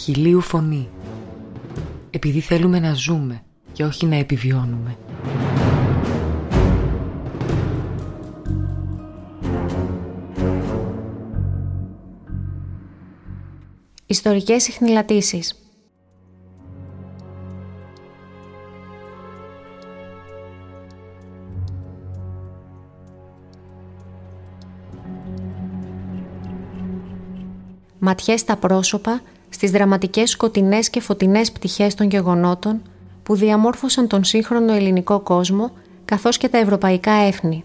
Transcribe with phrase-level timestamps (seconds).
[0.00, 0.88] Αχιλίου φωνή.
[2.10, 4.96] Επειδή θέλουμε να ζούμε και όχι να επιβιώνουμε.
[14.06, 15.54] Ιστορικές συχνηλατήσεις
[27.98, 29.22] Ματιές στα πρόσωπα,
[29.60, 32.82] στις δραματικές σκοτεινές και φωτεινές πτυχές των γεγονότων
[33.22, 35.70] που διαμόρφωσαν τον σύγχρονο ελληνικό κόσμο
[36.04, 37.64] καθώς και τα ευρωπαϊκά έθνη.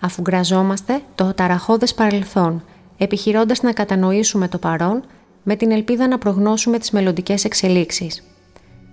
[0.00, 2.64] Αφού γραζόμαστε το ταραχώδες παρελθόν,
[2.98, 5.02] επιχειρώντας να κατανοήσουμε το παρόν
[5.42, 8.22] με την ελπίδα να προγνώσουμε τις μελλοντικές εξελίξεις.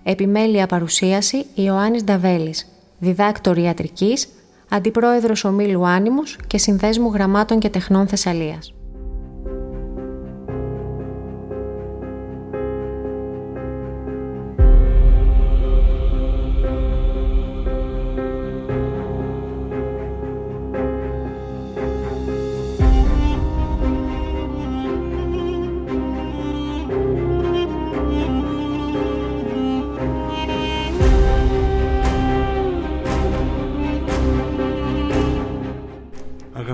[0.03, 2.67] Επιμέλεια παρουσίαση Ιωάννης Νταβέλης,
[2.99, 4.27] διδάκτορ ιατρικής,
[4.71, 8.73] αντιπρόεδρος ομίλου Άνιμους και συνδέσμου γραμμάτων και τεχνών Θεσσαλίας.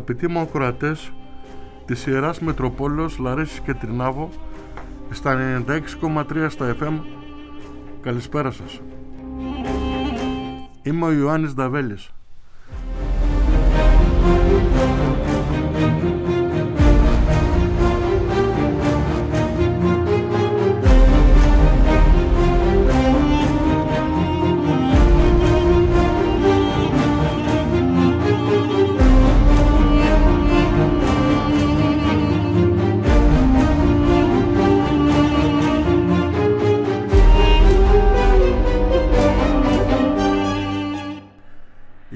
[0.10, 1.12] Αγαπητοί μου ακροατές
[1.86, 4.30] της Ιεράς Μετροπόλεως Λαρίσης και Τρινάβο
[5.10, 5.38] στα
[5.68, 7.00] 96,3 στα FM
[8.02, 8.82] Καλησπέρα σας.
[10.84, 12.12] Είμαι ο Ιωάννης Δαβέλης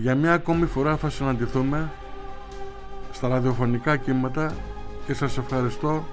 [0.02, 1.92] Για μια ακόμη φορά θα συναντηθούμε
[3.12, 4.54] στα ραδιοφωνικά κύματα
[5.06, 6.06] και σας ευχαριστώ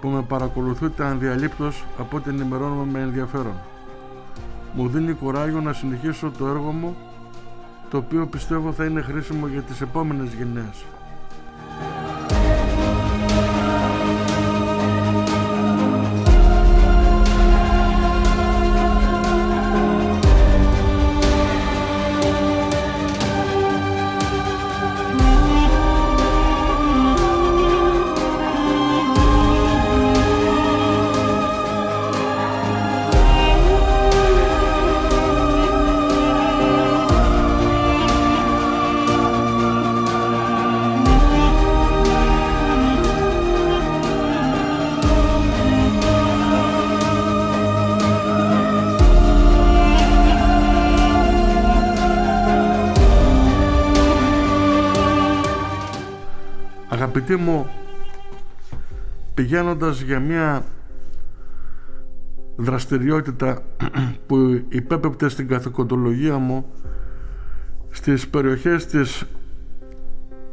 [0.00, 3.54] που με παρακολουθείτε ανδιαλείπτως από την ενημερώνουμε με ενδιαφέρον.
[4.72, 6.96] Μου δίνει κουράγιο να συνεχίσω το έργο μου
[7.90, 10.84] το οποίο πιστεύω θα είναι χρήσιμο για τις επόμενες γενναίες.
[57.16, 57.66] Αγαπητοί μου,
[59.34, 60.64] πηγαίνοντας για μια
[62.56, 63.62] δραστηριότητα
[64.26, 66.66] που υπέπεπτε στην καθηκοντολογία μου
[67.90, 69.24] στις περιοχές της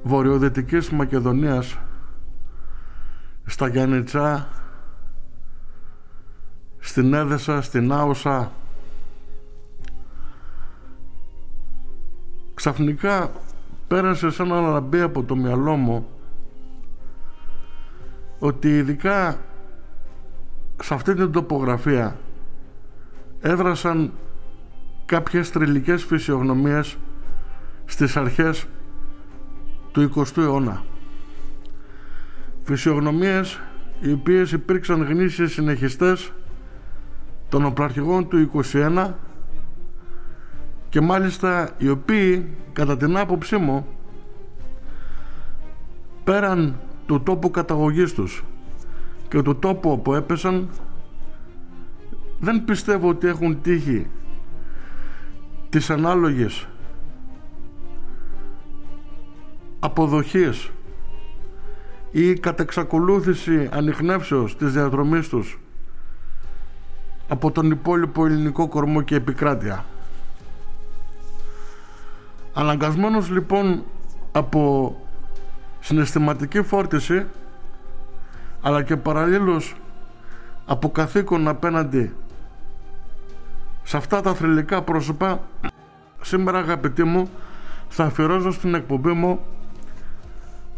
[0.04, 1.78] βορειοδυτικής Μακεδονίας
[3.46, 4.48] στα Γιάννητσά
[6.80, 8.52] στην Έδεσα, στην Άουσα
[12.54, 13.32] ξαφνικά
[13.88, 16.06] πέρασε σαν να λαμπεί από το μυαλό μου
[18.44, 19.38] ότι ειδικά
[20.84, 22.18] σε αυτή την τοπογραφία
[23.42, 24.12] έδρασαν
[25.06, 26.98] κάποιες τριλικές φυσιογνωμίες
[27.86, 28.66] στις αρχές
[29.92, 30.84] του 20ου αιώνα.
[32.64, 33.60] Φυσιογνωμίες
[34.00, 36.32] οι οποίες υπήρξαν γνήσιες συνεχιστές
[37.50, 39.12] των οπλαρχηγών του 21
[40.90, 43.88] και μάλιστα οι οποίοι κατά την άποψή μου
[46.24, 46.76] πέραν
[47.12, 48.44] του τόπου καταγωγής τους
[49.28, 50.70] και του τόπου όπου έπεσαν
[52.40, 54.08] δεν πιστεύω ότι έχουν τύχει
[55.70, 56.68] τις ανάλογες
[59.80, 60.72] αποδοχής
[62.12, 65.60] ή κατεξακολούθηση ανιχνεύσεως της διαδρομής τους
[67.28, 69.86] από τον υπόλοιπο ελληνικό κορμό και επικράτεια.
[72.54, 73.84] Αναγκασμένος λοιπόν
[74.32, 74.96] από
[75.82, 77.26] συναισθηματική φόρτιση
[78.62, 79.76] αλλά και παραλλήλως
[80.66, 82.14] από καθήκον απέναντι
[83.84, 85.42] σε αυτά τα θρηλυκά πρόσωπα
[86.22, 87.30] σήμερα αγαπητοί μου
[87.90, 89.40] θα αφιερώσω στην εκπομπή μου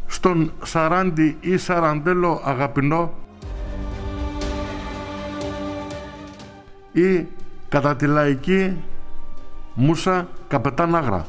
[0.08, 3.14] στον Σαράντι ή Σαραντέλο αγαπηνό
[6.92, 7.28] ή
[7.70, 8.78] κατά τη λαϊκή
[9.74, 11.26] Μούσα Καπετάν Άγρα.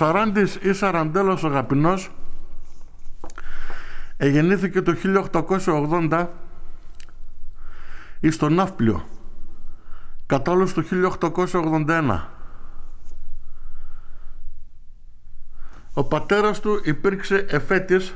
[0.00, 2.10] Σαράντης ή Σαραντέλος Αγαπηνός
[4.16, 4.94] εγεννήθηκε το
[6.08, 6.26] 1880
[8.20, 9.08] εις τον Ναύπλιο.
[10.26, 10.82] Κατάλληλος το
[11.52, 12.20] 1881
[15.92, 18.14] ο πατέρας του υπήρξε εφέτης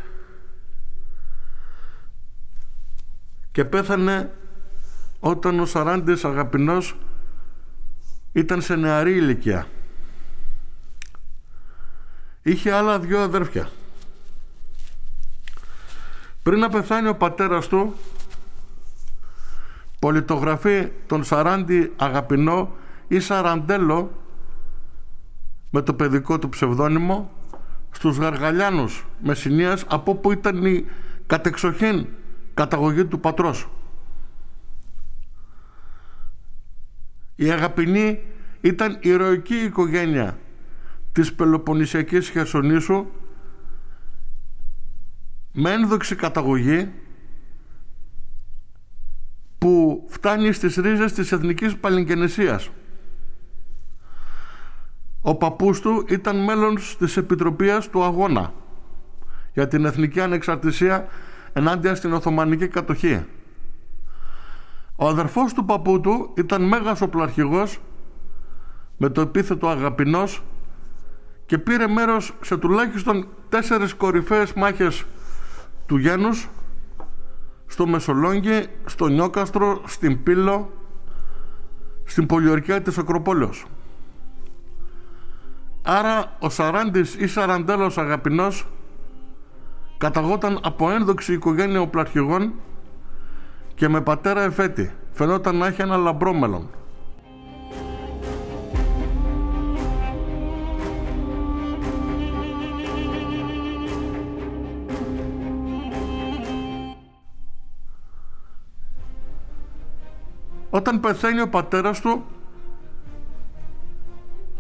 [3.52, 4.34] και πέθανε
[5.20, 6.98] όταν ο Σαράντης Αγαπηνός
[8.32, 9.66] ήταν σε νεαρή ηλικία
[12.44, 13.68] είχε άλλα δυο αδέρφια.
[16.42, 17.94] Πριν να πεθάνει ο πατέρας του,
[19.98, 22.72] πολιτογραφεί τον Σαράντι Αγαπηνό
[23.08, 24.10] ή Σαραντέλο
[25.70, 27.30] με το παιδικό του ψευδόνυμο
[27.90, 30.84] στους Γαργαλιάνους Μεσσηνίας από που ήταν η
[31.26, 32.06] κατεξοχήν
[32.54, 33.68] καταγωγή του πατρός.
[37.36, 38.22] Η αγαπηνή
[38.60, 40.38] ήταν ηρωική οικογένεια
[41.14, 43.06] της Πελοποννησιακής Χερσονήσου
[45.52, 46.92] με ένδοξη καταγωγή
[49.59, 52.71] που φτάνει στις ρίζες της εθνικής παλιγγενεσίας.
[55.21, 58.52] Ο παππούς του ήταν μέλος της Επιτροπής του Αγώνα
[59.52, 61.09] για την εθνική ανεξαρτησία
[61.52, 63.25] ενάντια στην Οθωμανική κατοχή.
[64.97, 67.78] Ο αδερφός του παππού του ήταν μέγας οπλαρχηγός
[68.97, 70.42] με το επίθετο αγαπηνός
[71.54, 75.04] και πήρε μέρος σε τουλάχιστον τέσσερις κορυφαίες μάχες
[75.87, 76.49] του Γένους
[77.66, 80.73] στο Μεσολόγγι, στο Νιόκαστρο, στην Πύλο,
[82.04, 83.64] στην πολιορκία της Ακροπόλεως.
[85.82, 88.66] Άρα ο Σαράντης ή Σαραντέλος αγαπηνός
[89.99, 92.52] καταγόταν από ένδοξη οικογένεια οπλαρχηγών
[93.75, 94.92] και με πατέρα εφέτη.
[95.11, 96.70] Φαινόταν να έχει ένα λαμπρό μέλλον.
[110.74, 112.24] Όταν πεθαίνει ο πατέρας του,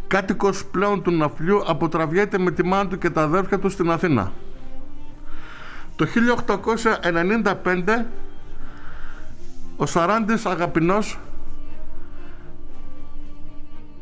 [0.06, 4.32] κάτοικος πλέον του ναυπλιού αποτραβιέται με τη μάνα του και τα αδέρφια του στην Αθήνα.
[5.96, 8.04] Το 1895
[9.76, 11.18] ο Σαράντης Αγαπηνός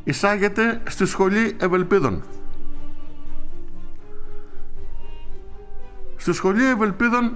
[0.04, 2.22] εισάγεται στη Σχολή Ευελπίδων.
[6.16, 7.32] Στη Σχολή Ευελπίδων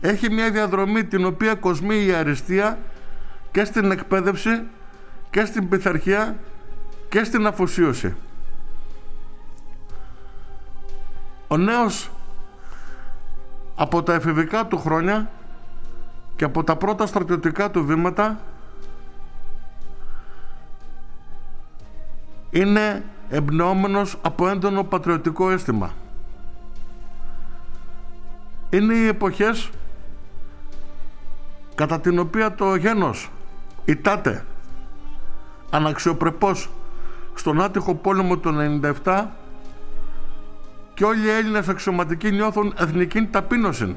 [0.00, 2.78] έχει μια διαδρομή την οποία κοσμεί η αριστεία
[3.54, 4.62] και στην εκπαίδευση
[5.30, 6.36] και στην πειθαρχία
[7.08, 8.14] και στην αφοσίωση.
[11.48, 12.10] Ο νέος
[13.74, 15.30] από τα εφηβικά του χρόνια
[16.36, 18.40] και από τα πρώτα στρατιωτικά του βήματα
[22.50, 25.92] είναι εμπνεόμενος από έντονο πατριωτικό αίσθημα.
[28.70, 29.70] Είναι οι εποχές
[31.74, 33.30] κατά την οποία το γένος
[33.84, 34.44] ητάται
[35.70, 36.70] αναξιοπρεπώς
[37.34, 39.24] στον άτυχο πόλεμο του 97
[40.94, 43.96] και όλοι οι Έλληνες αξιωματικοί νιώθουν εθνική ταπείνωση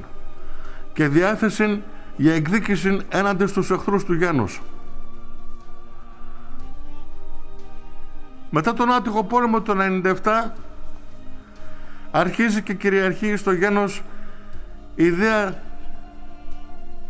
[0.92, 1.82] και διάθεση
[2.16, 4.60] για εκδίκηση έναντι στους εχθρούς του γένους.
[8.50, 10.50] Μετά τον άτυχο πόλεμο του 97
[12.10, 14.02] αρχίζει και κυριαρχεί στο γένος
[14.94, 15.62] η ιδέα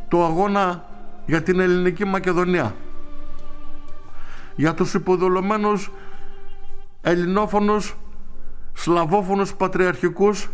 [0.08, 0.88] του αγώνα
[1.28, 2.75] για την ελληνική Μακεδονία
[4.56, 5.90] για τους υποδολωμένους
[7.00, 7.97] ελληνόφωνους
[8.73, 10.49] σλαβόφωνους πατριαρχικούς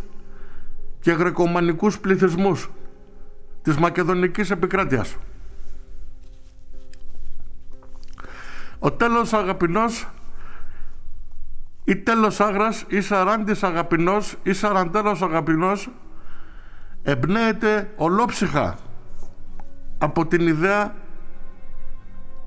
[0.99, 2.71] και γρεκομανικούς πληθυσμούς
[3.61, 5.15] της Μακεδονικής επικράτειας.
[8.79, 10.07] Ο τέλος αγαπηνός
[11.83, 15.89] ή τέλος άγρας ή σαράντης αγαπηνός ή σαραντέλος αγαπηνός
[17.03, 18.84] εμπνέεται ολόψυχα
[19.97, 20.95] από την ιδέα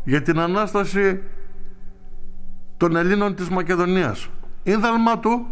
[0.05, 1.23] για την Ανάσταση
[2.77, 4.29] των Ελλήνων της Μακεδονίας.
[4.63, 5.47] Ήνδαλμα του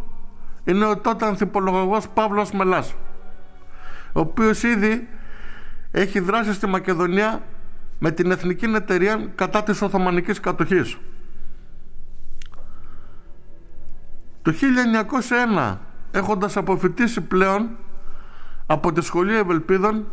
[0.65, 2.95] είναι ο τότε ανθιπολογωγός Παύλος Μελάς
[4.17, 5.09] ο οποίος ήδη
[5.91, 7.43] έχει δράσει στη Μακεδονία
[7.99, 10.97] με την Εθνική Εταιρεία κατά της Οθωμανικής κατοχής.
[14.43, 15.77] Το 1901
[16.11, 17.69] έχοντας αποφυτίσει πλέον
[18.67, 20.07] από τη Σχολή Ευελπίδων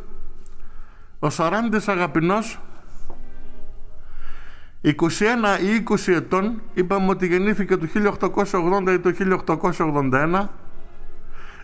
[1.24, 2.60] ο Σαράντης Αγαπηνός
[4.84, 4.90] 21
[5.62, 7.88] ή 20 ετών είπαμε ότι γεννήθηκε το
[8.52, 9.14] 1880 ή το
[9.78, 10.46] 1881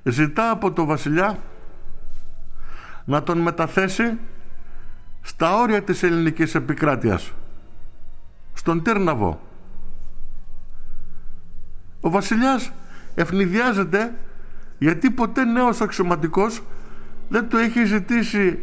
[0.04, 1.40] ζητά από το βασιλιά
[3.06, 4.18] να τον μεταθέσει
[5.22, 7.34] στα όρια της ελληνικής επικράτειας
[8.54, 9.42] στον Τέρναβο
[12.02, 12.72] ο βασιλιάς
[13.16, 14.14] ευνηδιάζεται
[14.78, 16.62] γιατί ποτέ νέος αξιωματικός
[17.30, 18.60] δεν το έχει ζητήσει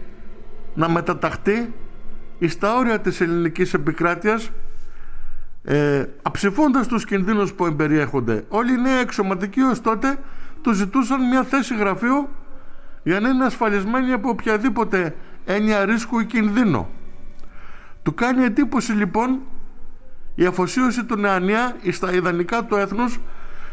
[0.76, 1.72] να μεταταχθεί
[2.46, 4.50] στα όρια της ελληνικής επικράτειας
[5.64, 8.44] ε, αψηφώντας τους κινδύνους που εμπεριέχονται.
[8.48, 10.18] Όλοι οι νέοι αξιωματικοί ως τότε
[10.62, 12.28] τους ζητούσαν μια θέση γραφείου
[13.02, 15.14] για να είναι ασφαλισμένοι από οποιαδήποτε
[15.44, 16.88] έννοια ρίσκου ή κινδύνου.
[18.02, 19.40] Του κάνει εντύπωση λοιπόν
[20.34, 23.20] η αφοσίωση του Νεανία στα ιδανικά του έθνους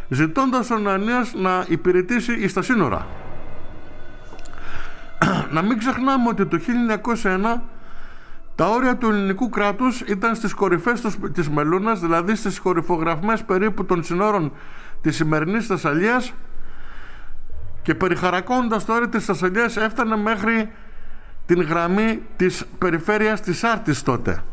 [0.09, 3.07] ζητώντας ο Νεανίας να υπηρετήσει στα σύνορα.
[5.53, 6.59] Να μην ξεχνάμε ότι το
[7.23, 7.61] 1901
[8.55, 11.01] τα όρια του ελληνικού κράτους ήταν στις κορυφές
[11.33, 14.51] της Μελούνας, δηλαδή στις κορυφογραφμές περίπου των συνόρων
[15.01, 16.33] της σημερινής Θεσσαλίας
[17.81, 20.71] και περιχαρακώνοντας το όριο της Θεσσαλίας έφτανε μέχρι
[21.45, 24.43] την γραμμή της περιφέρειας της Άρτης τότε.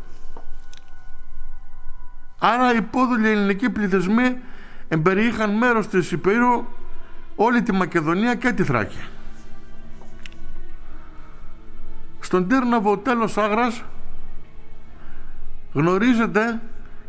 [2.39, 4.37] Άρα οι υπόδουλοι ελληνικοί πληθυσμοί
[4.87, 6.65] εμπεριείχαν μέρος της Υπήρου
[7.35, 8.99] όλη τη Μακεδονία και τη Θράκη.
[12.31, 13.83] Στον Τύρναβο τέλος Άγρας
[15.73, 16.61] γνωρίζεται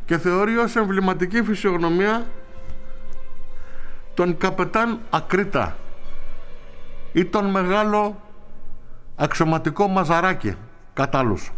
[0.04, 2.26] και θεωρεί ως εμβληματική φυσιογνωμία
[4.14, 5.76] τον καπετάν Ακρίτα
[7.12, 8.20] ή τον μεγάλο
[9.16, 10.54] αξιωματικό Μαζαράκι
[10.92, 11.52] κατάλους.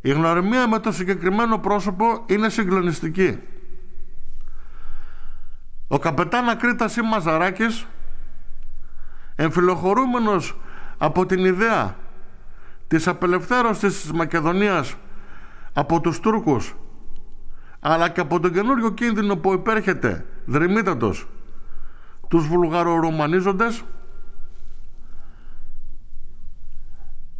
[0.00, 3.38] Η γνωριμία με το συγκεκριμένο πρόσωπο είναι συγκλονιστική.
[5.88, 7.86] Ο καπετάν Ακρίτας ή Μαζαράκης
[9.34, 10.56] εμφυλοχωρούμενος
[10.98, 11.96] από την ιδέα
[12.88, 14.94] της απελευθέρωσης της Μακεδονίας
[15.72, 16.74] από τους Τούρκους
[17.80, 21.28] αλλά και από τον καινούριο κίνδυνο που υπέρχεται δρυμύτατος
[22.28, 23.82] τους βουλγαρορωμανίζοντες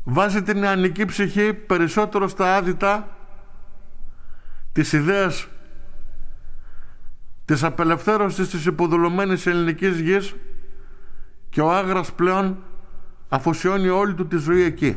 [0.05, 3.17] βάζει την νεανική ψυχή περισσότερο στα άδυτα
[4.73, 5.49] της ιδέας
[7.45, 10.35] της απελευθέρωσης της υποδουλωμένης ελληνικής γης
[11.49, 12.59] και ο Άγρας πλέον
[13.29, 14.97] αφοσιώνει όλη του τη ζωή εκεί.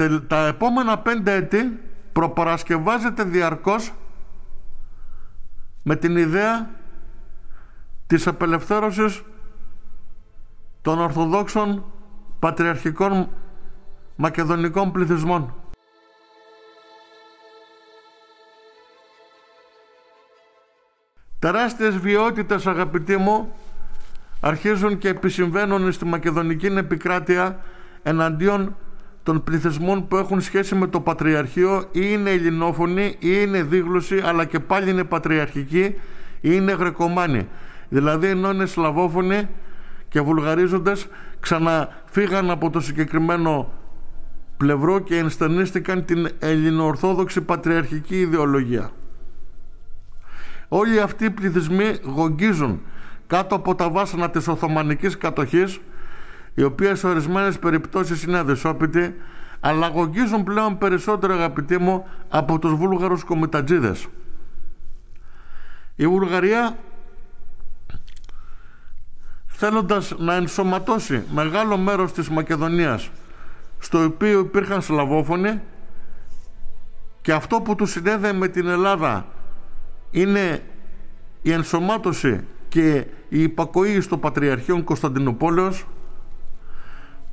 [0.00, 1.80] Τε- τα επόμενα πέντε έτη
[2.12, 3.92] προπαρασκευάζεται διαρκώς
[5.82, 6.70] με την ιδέα
[8.06, 9.22] της απελευθέρωσης
[10.82, 11.84] των Ορθοδόξων
[12.38, 13.28] Πατριαρχικών
[14.16, 15.54] Μακεδονικών πληθυσμών.
[21.38, 23.54] Τεράστιες βιότητες αγαπητοί μου
[24.40, 27.60] αρχίζουν και επισυμβαίνουν στη Μακεδονική επικράτεια
[28.02, 28.76] εναντίον
[29.22, 34.44] των πληθυσμών που έχουν σχέση με το Πατριαρχείο ή είναι ελληνόφωνοι ή είναι δίγλωσοι αλλά
[34.44, 35.94] και πάλι είναι πατριαρχικοί ή
[36.40, 37.48] είναι γρεκομάνοι.
[37.88, 39.48] Δηλαδή ενώ είναι σλαβόφωνοι
[40.08, 41.06] και βουλγαρίζοντες
[41.40, 43.72] ξαναφύγαν από το συγκεκριμένο
[44.56, 48.90] πλευρό και ενστερνίστηκαν την ελληνοορθόδοξη πατριαρχική ιδεολογία.
[50.68, 52.82] Όλοι αυτοί οι πληθυσμοί γογγίζουν
[53.26, 55.80] κάτω από τα βάσανα της Οθωμανικής κατοχής
[56.54, 59.14] οι οποίες σε ορισμένες περιπτώσεις είναι αδεσόπιτοι
[59.60, 64.06] αλλά γογγίζουν πλέον περισσότερο αγαπητοί μου από τους βούλγαρους κομιτατζίδες.
[65.96, 66.76] Η Βουλγαρία
[69.46, 73.10] θέλοντας να ενσωματώσει μεγάλο μέρος της Μακεδονίας
[73.78, 75.60] στο οποίο υπήρχαν Σλαβόφωνοι
[77.20, 79.26] και αυτό που τους συνέδεε με την Ελλάδα
[80.10, 80.62] είναι
[81.42, 85.86] η ενσωμάτωση και η υπακοή στο Πατριαρχείο Κωνσταντινούπολεως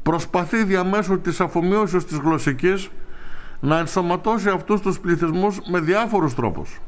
[0.07, 2.89] προσπαθεί διαμέσου της αφομοίωσης της γλωσσικής
[3.59, 6.79] να ενσωματώσει αυτούς τους πληθυσμούς με διάφορους τρόπους.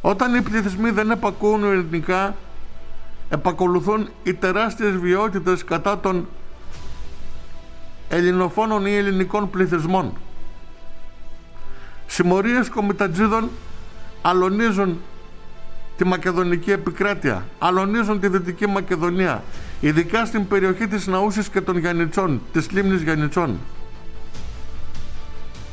[0.00, 2.36] Όταν οι πληθυσμοί δεν επακούν ελληνικά
[3.28, 6.28] επακολουθούν οι τεράστιες βιότητες κατά των
[8.08, 10.12] ελληνοφώνων ή ελληνικών πληθυσμών.
[12.06, 13.50] Συμμορίες κομιτατζίδων
[14.22, 15.00] αλωνίζουν
[16.00, 19.42] τη Μακεδονική επικράτεια, αλωνίζουν τη Δυτική Μακεδονία,
[19.80, 23.58] ειδικά στην περιοχή της Ναούσης και των Γιαννιτσών, της λίμνης Γιαννιτσών.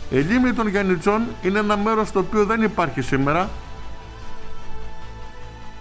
[0.10, 3.50] Η λίμνη των Γιαννιτσών είναι ένα μέρος το οποίο δεν υπάρχει σήμερα.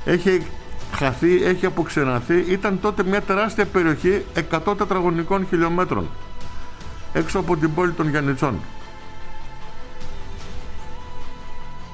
[0.05, 0.47] Έχει
[0.93, 2.45] χαθεί, έχει αποξεναθεί.
[2.49, 6.09] Ήταν τότε μια τεράστια περιοχή 100 τετραγωνικών χιλιόμετρων
[7.13, 8.61] έξω από την πόλη των Γιαννιτσών.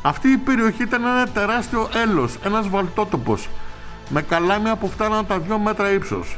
[0.02, 3.48] Αυτή η περιοχή ήταν ένα τεράστιο έλος, ένας βαλτότοπος
[4.08, 6.36] με καλάμια που φτάναν τα δυο μέτρα ύψος.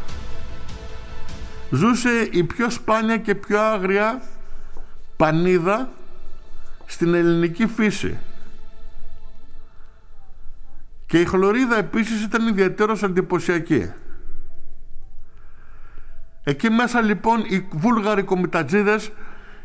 [1.71, 4.23] Ζούσε η πιο σπάνια και πιο άγρια
[5.17, 5.89] πανίδα
[6.87, 8.19] στην ελληνική φύση.
[11.07, 13.93] Και η χλωρίδα επίσης ήταν ιδιαίτερος εντυπωσιακή.
[16.45, 19.13] Εκεί μέσα λοιπόν οι βούλγαροι κομιτατζίδες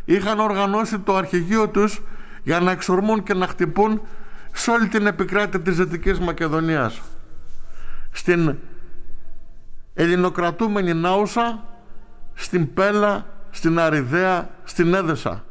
[0.05, 2.01] είχαν οργανώσει το αρχηγείο τους
[2.43, 4.01] για να εξορμούν και να χτυπούν
[4.53, 7.01] σε όλη την επικράτεια της Δυτικής Μακεδονίας.
[8.11, 8.57] Στην
[9.93, 11.63] ελληνοκρατούμενη Νάουσα,
[12.33, 15.43] στην Πέλα, στην Αριδαία, στην Έδεσα.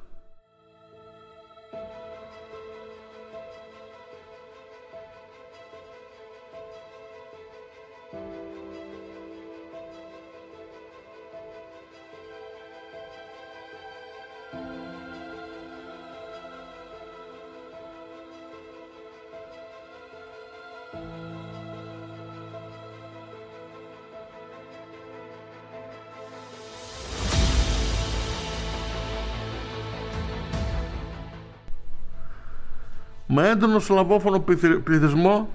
[33.38, 34.44] Με έντονο σλαβόφωνο
[34.84, 35.48] πληθυσμό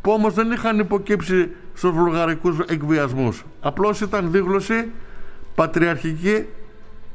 [0.00, 3.44] που όμως δεν είχαν υποκύψει στους βουλγαρικούς εκβιασμούς.
[3.60, 4.90] Απλώς ήταν δίγλωση
[5.54, 6.46] πατριαρχική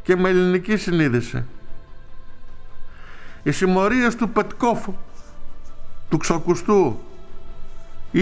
[0.03, 1.45] και με ελληνική συνείδηση.
[3.43, 4.87] Οι συμμορίες του Πετκόφ,
[6.09, 6.99] του Ξακουστού,
[8.11, 8.21] ή,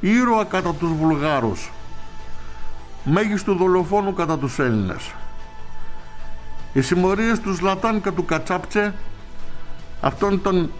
[0.00, 1.70] ήρωα κατά τους Βουλγάρους,
[3.04, 5.14] μέγιστου δολοφόνου κατά τους Έλληνες.
[6.72, 8.94] Οι συμμορίες του Σλατάν και του Κατσάπτσε,
[10.00, 10.70] αυτών των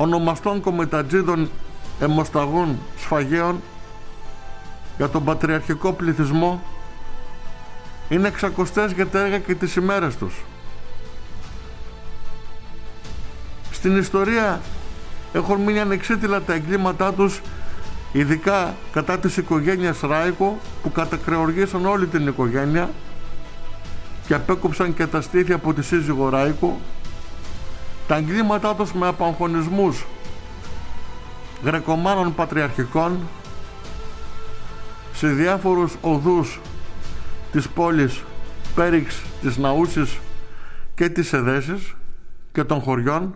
[0.00, 1.50] ονομαστών κομιτατζίδων
[2.00, 3.60] αιμοσταγών σφαγέων
[4.96, 6.62] για τον πατριαρχικό πληθυσμό
[8.08, 10.34] είναι εξακοστές για τα έργα και τις ημέρες τους.
[13.70, 14.60] Στην ιστορία
[15.32, 17.40] έχουν μείνει ανεξίτηλα τα εγκλήματά τους
[18.12, 22.90] ειδικά κατά της οικογένειας Ράικο που κατακρεωργήσαν όλη την οικογένεια
[24.26, 26.80] και απέκοψαν και τα στήθια από τη σύζυγο Ράικο
[28.10, 30.06] τα εγκλήματά τους με απαγχωνισμούς
[31.64, 33.18] γρεκομάνων πατριαρχικών
[35.12, 36.60] σε διάφορους οδούς
[37.52, 38.24] της πόλης
[38.74, 40.18] Πέριξ, της Ναούσης
[40.94, 41.94] και της Εδέσης
[42.52, 43.34] και των χωριών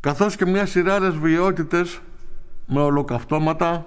[0.00, 2.00] καθώς και μια σειρά άλλες βιαιότητες
[2.66, 3.86] με ολοκαυτώματα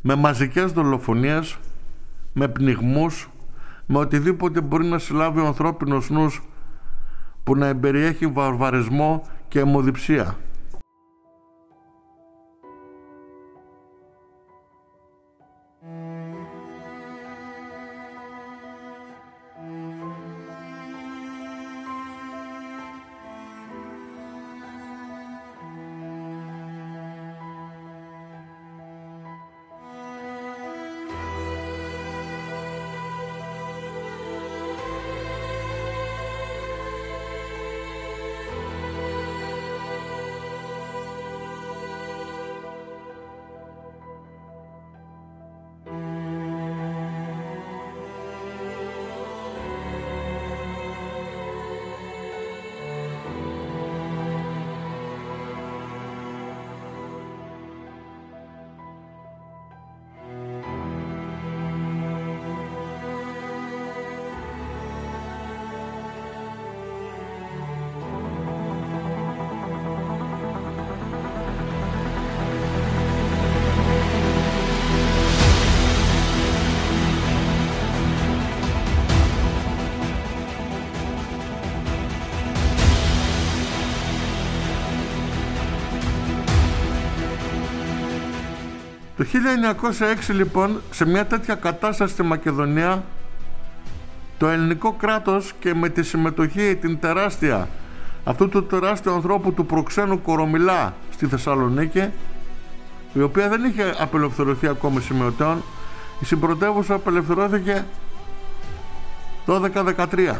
[0.00, 1.56] με μαζικές δολοφονίες
[2.32, 3.28] με πνιγμούς
[3.86, 6.42] με οτιδήποτε μπορεί να συλλάβει ο ανθρώπινος νους
[7.44, 10.36] που να εμπεριέχει βαρβαρισμό και αιμοδιψία.
[89.24, 89.30] Το
[90.30, 93.04] 1906 λοιπόν σε μια τέτοια κατάσταση στη Μακεδονία
[94.38, 97.68] το ελληνικό κράτος και με τη συμμετοχή την τεράστια
[98.24, 102.10] αυτού του τεράστιου ανθρώπου του προξένου Κορομιλά στη Θεσσαλονίκη
[103.12, 105.62] η οποία δεν είχε απελευθερωθεί ακόμη σημειωτέων
[106.20, 107.84] η συμπρωτεύουσα απελευθερώθηκε
[109.46, 110.34] 12-13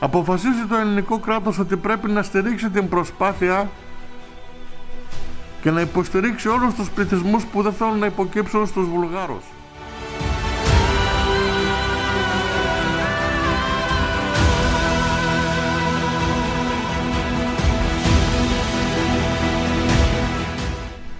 [0.00, 3.70] αποφασίζει το ελληνικό κράτος ότι πρέπει να στηρίξει την προσπάθεια
[5.62, 9.44] και να υποστηρίξει όλους τους πληθυσμούς που δεν θέλουν να υποκύψουν στους Βουλγάρους.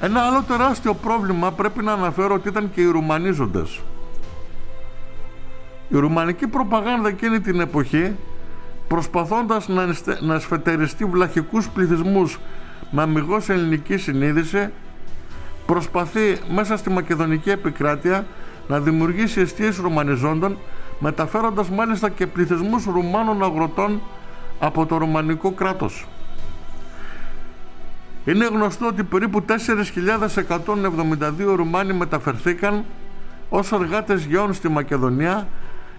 [0.02, 3.80] Ένα άλλο τεράστιο πρόβλημα πρέπει να αναφέρω ότι ήταν και οι Ρουμανίζοντες.
[5.88, 8.16] Η ρουμανική προπαγάνδα εκείνη την εποχή
[8.88, 9.68] προσπαθώντας
[10.20, 12.38] να εσφετεριστεί βλαχικούς πληθυσμούς
[12.90, 14.70] με αμυγός ελληνική συνείδηση
[15.66, 18.26] προσπαθεί μέσα στη μακεδονική επικράτεια
[18.68, 20.58] να δημιουργήσει αιστείες ρουμανιζόντων
[20.98, 24.00] μεταφέροντας μάλιστα και πληθυσμούς Ρουμάνων αγροτών
[24.58, 26.06] από το Ρουμανικό κράτος.
[28.24, 32.84] Είναι γνωστό ότι περίπου 4.172 Ρουμάνοι μεταφερθήκαν
[33.48, 35.48] ως εργάτες γεών στη Μακεδονία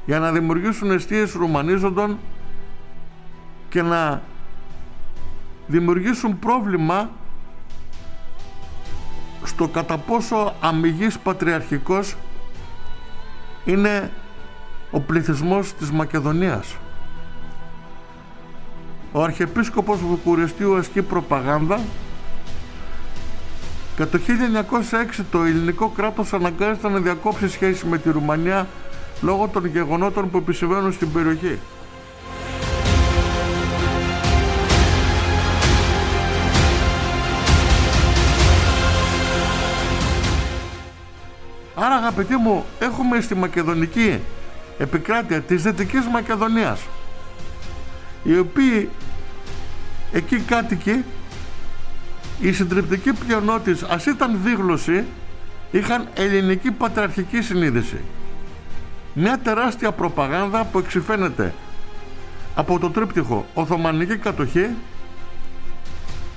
[0.06, 2.18] για να δημιουργήσουν αιστείες Ρουμανίζοντων
[3.70, 4.22] και να
[5.72, 7.10] δημιουργήσουν πρόβλημα
[9.44, 12.16] στο κατά πόσο αμυγής πατριαρχικός
[13.66, 14.12] είναι
[14.92, 16.76] ο πληθυσμός της Μακεδονίας.
[19.12, 21.80] Ο Αρχιεπίσκοπος Βουκουριστίου ασκεί προπαγάνδα
[23.96, 24.20] και το
[25.20, 28.68] 1906 το ελληνικό κράτος αναγκάζεται να διακόψει σχέση με τη Ρουμανία
[29.22, 31.60] λόγω των γεγονότων που επισυμβαίνουν στην περιοχή.
[41.84, 44.20] Άρα αγαπητοί μου έχουμε στη Μακεδονική
[44.78, 46.82] επικράτεια της Δυτικής Μακεδονίας
[48.24, 48.90] οι οποίοι
[50.12, 51.04] εκεί κάτοικοι
[52.40, 55.04] η συντριπτική πλειονότητα ας ήταν δίγλωση
[55.72, 57.98] είχαν ελληνική πατριαρχική συνείδηση.
[59.14, 61.54] Μια τεράστια προπαγάνδα που εξηφαίνεται
[62.56, 64.70] από το τρίπτυχο Οθωμανική κατοχή,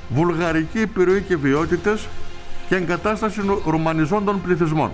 [0.09, 2.09] Βουλγαρική επιρροή και βιότητες
[2.69, 4.91] και εγκατάσταση ρουμανιζόντων πληθυσμών.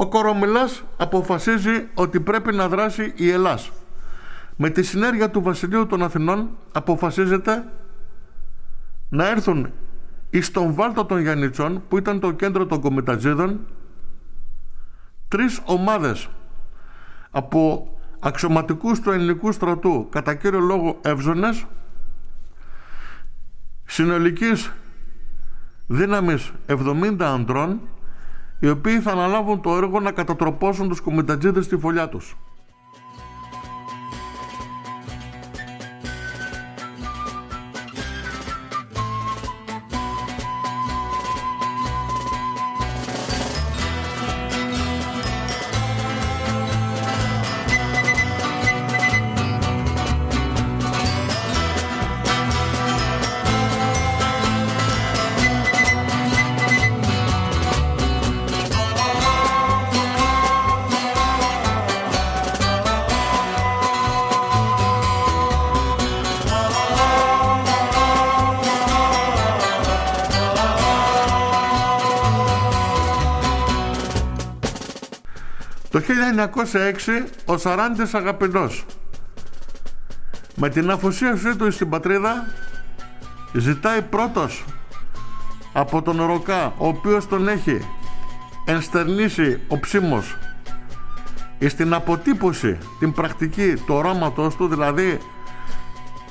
[0.00, 3.70] Ο Κορομιλάς αποφασίζει ότι πρέπει να δράσει η Ελλάς.
[4.56, 7.64] Με τη συνέργεια του Βασιλείου των Αθηνών αποφασίζεται
[9.08, 9.72] να έρθουν
[10.30, 13.60] εις τον Βάλτο των Γιαννιτσών που ήταν το κέντρο των Κομιτατζίδων
[15.28, 16.28] τρεις ομάδες
[17.30, 21.66] από αξιωματικούς του ελληνικού στρατού κατά κύριο λόγο Εύζωνες
[23.84, 24.72] συνολικής
[25.86, 27.80] δύναμης 70 ανδρών
[28.60, 32.36] οι οποίοι θα αναλάβουν το έργο να κατατροπώσουν τους κομιτατζίδες στη φωλιά τους.
[76.08, 78.84] 1906 ο Σαράντης Αγαπηνός
[80.54, 82.46] με την αφοσίωσή του στην πατρίδα
[83.52, 84.64] ζητάει πρώτος
[85.72, 87.80] από τον Ροκά ο οποίος τον έχει
[88.64, 90.36] ενστερνήσει ο ψήμος
[91.66, 95.18] στην αποτύπωση την πρακτική του οράματος του δηλαδή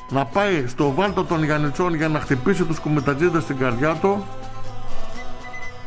[0.10, 4.26] να πάει στο βάλτο των Γιαννητσών για να χτυπήσει τους κουμιτατζίδες στην καρδιά του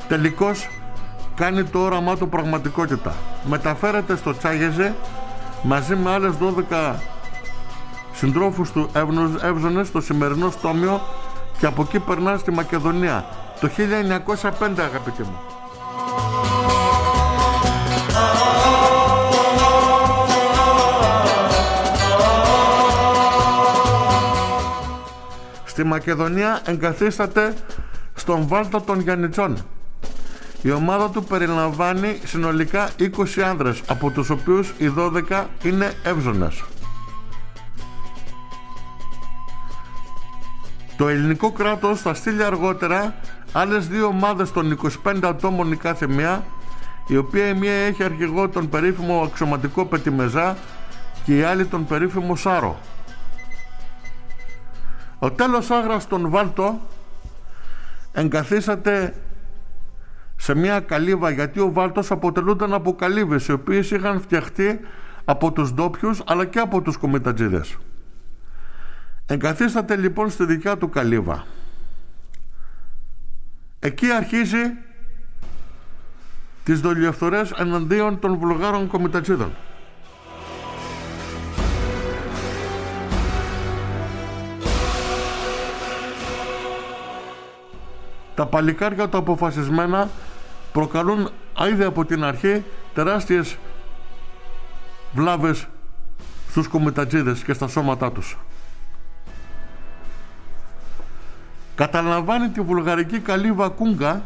[0.08, 0.68] τελικώς
[1.40, 3.14] κάνει το όραμά του πραγματικότητα.
[3.44, 4.94] Μεταφέρεται στο Τσάγεζε
[5.62, 6.32] μαζί με άλλες
[6.70, 6.94] 12
[8.12, 8.90] συντρόφους του
[9.42, 11.00] Εύζωνες στο σημερινό στόμιο
[11.58, 13.24] και από εκεί περνά στη Μακεδονία
[13.60, 15.38] το 1905 αγαπητοί μου.
[25.64, 27.54] Στη Μακεδονία εγκαθίσταται
[28.14, 29.64] στον Βάλτο των Γιαννητσών
[30.62, 36.64] η ομάδα του περιλαμβάνει συνολικά 20 άνδρες, από τους οποίους οι 12 είναι εύζωνες.
[40.96, 43.14] Το ελληνικό κράτος θα στείλει αργότερα
[43.52, 46.44] άλλες δύο ομάδες των 25 ατόμων η κάθε μία,
[47.06, 50.56] η οποία η μία έχει αρχηγό τον περίφημο αξιωματικό Πετιμεζά
[51.24, 52.78] και η άλλη τον περίφημο Σάρο.
[55.18, 56.80] Ο τέλος άγρας των Βάλτο
[58.12, 59.14] εγκαθίσατε
[60.42, 64.80] σε μια καλύβα γιατί ο Βάλτος αποτελούνταν από καλύβες οι οποίες είχαν φτιαχτεί
[65.24, 67.76] από τους ντόπιους αλλά και από τους κομιτατζίδες.
[69.26, 71.44] Εγκαθίσταται λοιπόν στη δικιά του καλύβα.
[73.78, 74.62] Εκεί αρχίζει
[76.64, 79.52] τις δολιοφθορές εναντίον των βουλγάρων κομιτατζίδων.
[88.34, 90.08] Τα παλικάρια του αποφασισμένα
[90.72, 91.28] προκαλούν
[91.72, 93.56] ήδη από την αρχή τεράστιες
[95.12, 95.66] βλάβες
[96.48, 98.38] στους κομιτατζίδες και στα σώματά τους.
[101.74, 104.22] Καταλαμβάνει τη βουλγαρική καλύβα Κούγκα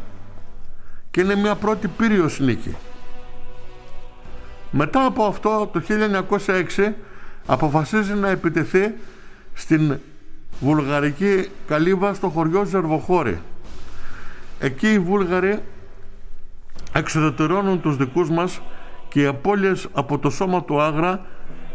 [1.11, 2.75] και είναι μια πρώτη πύριος νίκη.
[4.71, 5.81] Μετά από αυτό το
[6.75, 6.93] 1906
[7.45, 8.93] αποφασίζει να επιτεθεί
[9.53, 9.99] στην
[10.59, 13.41] βουλγαρική καλύβα στο χωριό Ζερβοχώρη.
[14.59, 15.59] Εκεί οι Βούλγαροι
[16.99, 18.61] εξοδετερώνουν τους δικούς μας
[19.07, 21.25] και οι απώλειες από το σώμα του Άγρα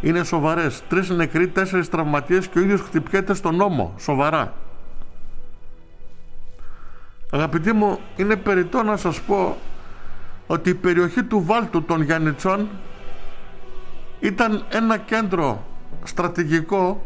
[0.01, 0.83] είναι σοβαρές.
[0.89, 3.95] Τρεις νεκροί, τέσσερις τραυματίες και ο ίδιος χτυπιέται στον νόμο.
[3.99, 4.55] Σοβαρά.
[7.33, 9.57] Αγαπητοί μου, είναι περιττό να σας πω
[10.47, 12.69] ότι η περιοχή του Βάλτου των Γιάννητσών
[14.21, 15.65] ήταν ένα κέντρο
[16.05, 17.05] στρατηγικό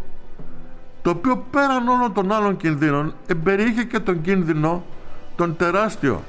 [1.02, 4.84] το οποίο πέραν όλων των άλλων κινδύνων εμπεριείχε και τον κίνδυνο
[5.36, 6.22] τον τεράστιο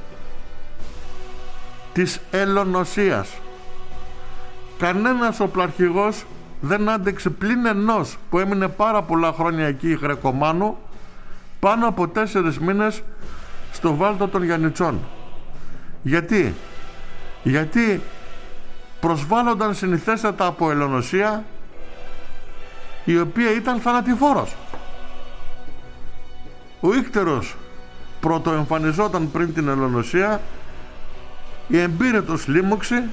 [1.96, 3.30] της ελονοσίας.
[4.78, 6.26] Κανένας οπλαρχηγός
[6.62, 10.78] δεν άντεξε πλην ενός που έμεινε πάρα πολλά χρόνια εκεί Γρεκομάνου
[11.60, 13.04] πάνω από τέσσερις μήνες
[13.72, 15.00] στο βάλτο των Γιαννητσών.
[16.02, 16.54] Γιατί;
[17.44, 18.02] Γιατί
[19.00, 21.44] προσβάλλονταν συνηθέστατα από ελονοσία
[23.06, 24.56] η οποία ήταν θανατηφόρος.
[26.80, 27.56] Ο ύκτερος
[28.20, 30.42] πρωτοεμφανιζόταν πριν την ελονοσία
[31.68, 33.04] η εμπύρετος λίμωξη,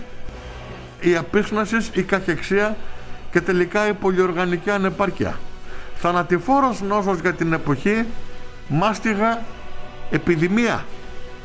[1.00, 2.76] η απίσχναση, η καχεξία
[3.30, 5.38] και τελικά η πολυοργανική ανεπάρκεια.
[5.96, 8.06] Θανατηφόρος νόσος για την εποχή,
[8.68, 9.42] μάστιγα,
[10.10, 10.84] επιδημία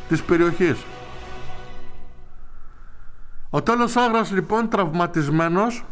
[0.10, 0.78] της περιοχής.
[3.50, 5.84] Ο τέλος Άγρας λοιπόν τραυματισμένος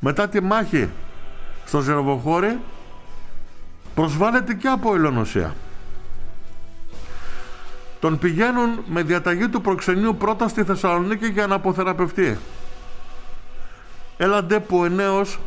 [0.00, 0.90] μετά τη μάχη
[1.66, 2.58] στο Ζεροβοχώρι
[3.94, 5.54] προσβάλλεται και από ελονοσία.
[8.04, 12.38] Τον πηγαίνουν με διαταγή του προξενείου πρώτα στη Θεσσαλονίκη για να αποθεραπευτεί.
[14.16, 15.38] Έλαντε που ο νέος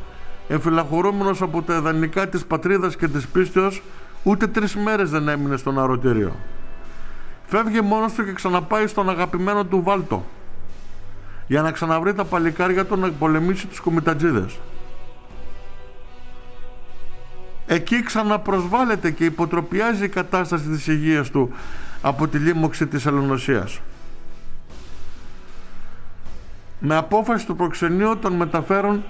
[0.48, 3.82] εμφυλαχωρούμενος από τα ιδανικά της πατρίδας και της πίστεως
[4.24, 6.36] ούτε τρεις μέρες δεν έμεινε στον αρωτήριο.
[7.46, 10.26] Φεύγει μόνος του και ξαναπάει στον αγαπημένο του Βάλτο
[11.48, 14.60] για να ξαναβρει τα παλικάρια του να πολεμήσει τους κομιτατζίδες.
[17.68, 21.54] Εκεί ξαναπροσβάλλεται και υποτροπιάζει η κατάσταση της υγείας του
[22.02, 23.80] από τη λίμωξη της αλλονοσίας.
[26.80, 29.04] Με απόφαση του προξενείου τον μεταφέρουν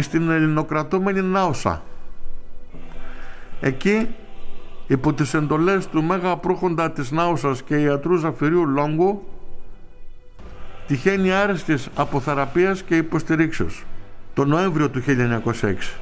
[0.00, 1.82] στην ελληνοκρατούμενη Νάουσα.
[3.60, 4.08] Εκεί,
[4.86, 9.22] υπό τις εντολές του Μέγα Προύχοντα της Νάουσας και ιατρού Ζαφυρίου Λόγκου,
[10.86, 13.84] τυχαίνει άρεστης αποθεραπείας και υποστηρίξεως
[14.34, 15.96] το Νοέμβριο του 1906.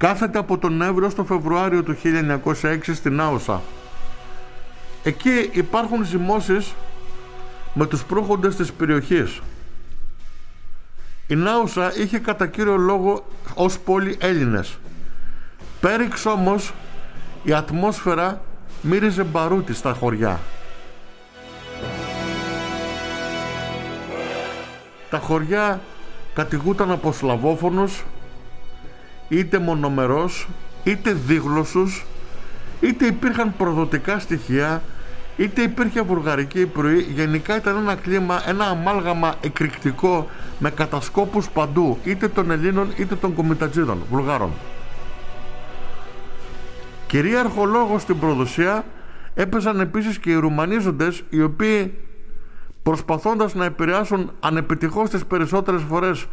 [0.00, 1.96] Κάθεται από τον Νοέμβριο στο Φεβρουάριο του
[2.62, 3.62] 1906 στην Άουσα.
[5.02, 6.74] Εκεί υπάρχουν ζυμώσεις
[7.74, 9.40] με τους προύχοντες της περιοχής.
[11.26, 13.24] Η Νάουσα είχε κατά κύριο λόγο
[13.54, 14.78] ως πόλη Έλληνες.
[15.80, 16.72] Πέριξ όμως
[17.42, 18.40] η ατμόσφαιρα
[18.82, 20.40] μύριζε μπαρούτι στα χωριά.
[25.10, 25.80] Τα χωριά
[26.34, 28.04] κατηγούταν από σλαβόφωνους
[29.30, 30.48] είτε μονομερός
[30.84, 32.04] είτε δίγλωσους
[32.80, 34.82] είτε υπήρχαν προδοτικά στοιχεία
[35.36, 40.28] είτε υπήρχε βουλγαρική πρωί γενικά ήταν ένα κλίμα, ένα αμάλγαμα εκρηκτικό
[40.58, 44.50] με κατασκόπους παντού είτε των Ελλήνων είτε των κομιτατζίδων, Βουλγάρων.
[47.06, 48.84] Κυρίαρχο λόγο στην προδοσία
[49.34, 51.94] έπαιζαν επίσης και οι Ρουμανίζοντες οι οποίοι
[52.82, 56.26] προσπαθώντας να επηρεάσουν ανεπιτυχώς τις περισσότερες φορές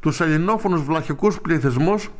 [0.00, 2.10] τους ελληνόφωνους βλαχικούς πληθυσμούς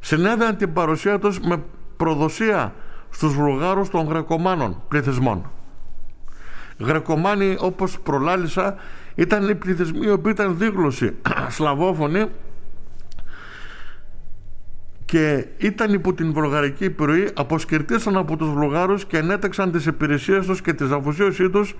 [0.00, 1.62] συνέδεαν την παρουσία τους με
[1.96, 2.74] προδοσία
[3.10, 5.50] στους Βουλγάρους των Γρεκομάνων πληθυσμών.
[6.78, 8.76] Γρεκομάνοι όπως προλάλησα
[9.14, 11.14] ήταν οι πληθυσμοί οι οποίοι ήταν δίγλωσοι
[11.56, 12.26] σλαβόφωνοι
[15.04, 20.60] και ήταν υπό την βουλγαρική επιρροή αποσκερτήσαν από τους Βουλγάρους και ενέταξαν τις υπηρεσίες τους
[20.60, 21.74] και τις αφοσίωσή τους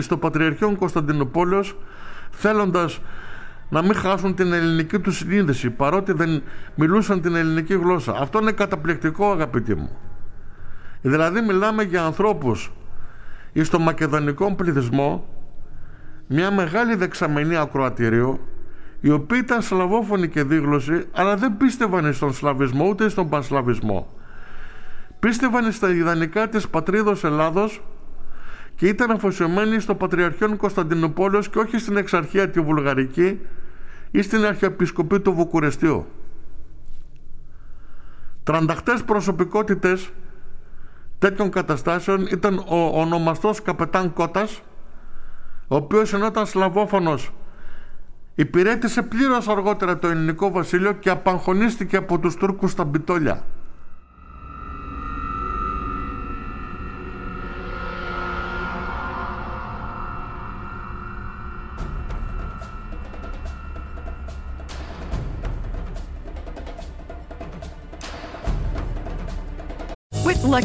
[0.00, 1.76] στο Πατριαρχείο Κωνσταντινούπολεως
[2.30, 3.00] θέλοντας
[3.70, 6.42] να μην χάσουν την ελληνική τους συνείδηση παρότι δεν
[6.74, 8.16] μιλούσαν την ελληνική γλώσσα.
[8.20, 9.90] Αυτό είναι καταπληκτικό αγαπητοί μου.
[11.02, 12.72] Δηλαδή μιλάμε για ανθρώπους
[13.62, 15.26] στο μακεδονικό πληθυσμό
[16.26, 18.40] μια μεγάλη δεξαμενή ακροατηρίου
[19.00, 24.06] οι οποίοι ήταν σλαβόφωνοι και δίγλωσοι αλλά δεν πίστευαν στον σλαβισμό ούτε στον πανσλαβισμό.
[25.20, 27.82] Πίστευαν στα ιδανικά της πατρίδος Ελλάδος
[28.80, 33.38] και ήταν αφοσιωμένοι στο Πατριαρχείο Κωνσταντινούπολεως και όχι στην εξαρχία τη Βουλγαρική
[34.10, 36.06] ή στην Αρχιεπισκοπή του Βουκουρεστίου.
[38.42, 40.10] Τρανταχτές προσωπικότητες
[41.18, 44.62] τέτοιων καταστάσεων ήταν ο ονομαστός καπετάν Κώτας
[45.68, 47.32] ο οποίος ενώ ήταν σλαβόφωνος
[48.34, 53.44] υπηρέτησε πλήρως αργότερα το ελληνικό βασίλειο και απαγχωνίστηκε από τους Τούρκους στα Μπιτόλια.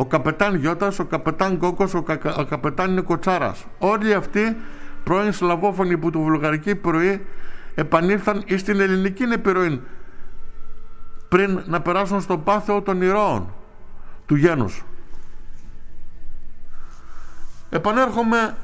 [0.00, 3.64] Ο καπετάν Γιώτας, ο καπετάν Κόκος, ο, κα, ο καπετάν Νικοτσάρας.
[3.78, 4.56] Όλοι αυτοί
[5.04, 7.26] πρώην Σλαβόφωνοι που του βουλγαρική πρωί
[7.74, 9.82] επανήλθαν στην ελληνική επιρροή
[11.28, 13.52] πριν να περάσουν στο πάθεο των ηρώων
[14.26, 14.84] του γένους.
[17.70, 18.56] Επανέρχομαι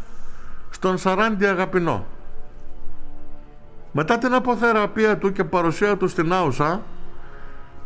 [0.71, 2.07] στον Σαράντι Αγαπηνό.
[3.93, 6.83] Μετά την αποθεραπεία του και παρουσία του στην Άουσα,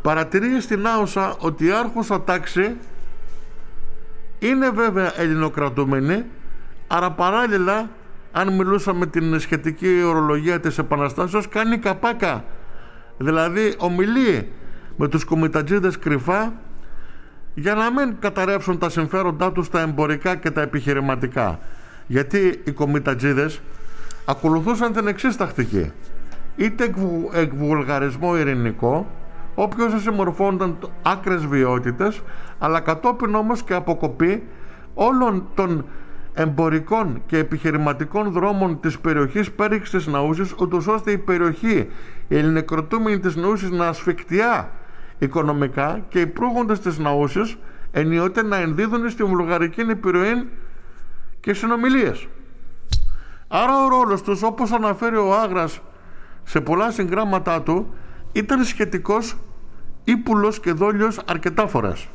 [0.01, 2.77] παρατηρεί στην Άουσα ότι η άρχουσα τάξη
[4.41, 6.25] είναι βέβαια ελληνοκρατούμενη,
[6.87, 7.89] άρα παράλληλα,
[8.31, 12.43] αν μιλούσαμε την σχετική ορολογία της Επαναστάσεως, κάνει καπάκα.
[13.17, 14.51] Δηλαδή ομιλεί
[14.95, 16.53] με τους κομιτατζίδες κρυφά
[17.53, 21.59] για να μην καταρρεύσουν τα συμφέροντά τους τα εμπορικά και τα επιχειρηματικά.
[22.07, 23.61] Γιατί οι κομιτατζίδες
[24.25, 25.91] ακολουθούσαν την εξής τακτική.
[26.55, 26.93] Είτε
[27.33, 29.11] εκβουλγαρισμό ειρηνικό,
[29.63, 32.21] όποιος συμμορφώνονταν άκρες βιότητες,
[32.59, 34.43] αλλά κατόπιν όμως και αποκοπή
[34.93, 35.85] όλων των
[36.33, 41.89] εμπορικών και επιχειρηματικών δρόμων της περιοχής πέριξης της Ναούσης, ούτως ώστε η περιοχή,
[42.27, 44.71] η ελληνικροτούμενη της Ναούσης να ασφικτιά
[45.17, 47.57] οικονομικά και οι προύγοντες της Ναούσης
[47.91, 50.49] ενιότε να ενδίδουν στη βουλγαρική επιρροή
[51.39, 52.27] και συνομιλίες.
[53.47, 55.81] Άρα ο ρόλος τους, όπως αναφέρει ο Άγρας
[56.43, 57.93] σε πολλά συγγράμματά του,
[58.31, 59.35] ήταν σχετικός
[60.03, 62.07] ύπουλος και δόλιος αρκετά φορές.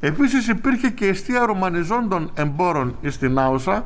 [0.00, 3.84] Επίσης υπήρχε και αιστεία ρωμανιζόντων εμπόρων στην Άουσα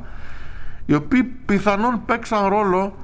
[0.86, 2.94] οι οποίοι πιθανόν παίξαν ρόλο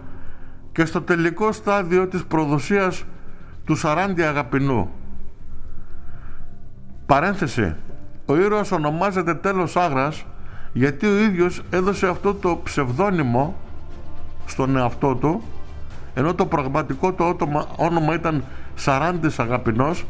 [0.73, 3.05] και στο τελικό στάδιο της προδοσίας
[3.65, 4.91] του Σαράντι Αγαπηνού.
[7.07, 7.75] Παρένθεση.
[8.27, 10.25] Ο ήρωας ονομάζεται τέλος Άγρας
[10.73, 13.57] γιατί ο ίδιος έδωσε αυτό το ψευδόνυμο
[14.47, 15.43] στον εαυτό του
[16.15, 17.37] ενώ το πραγματικό το
[17.77, 20.05] όνομα ήταν Σαράντης Αγαπηνός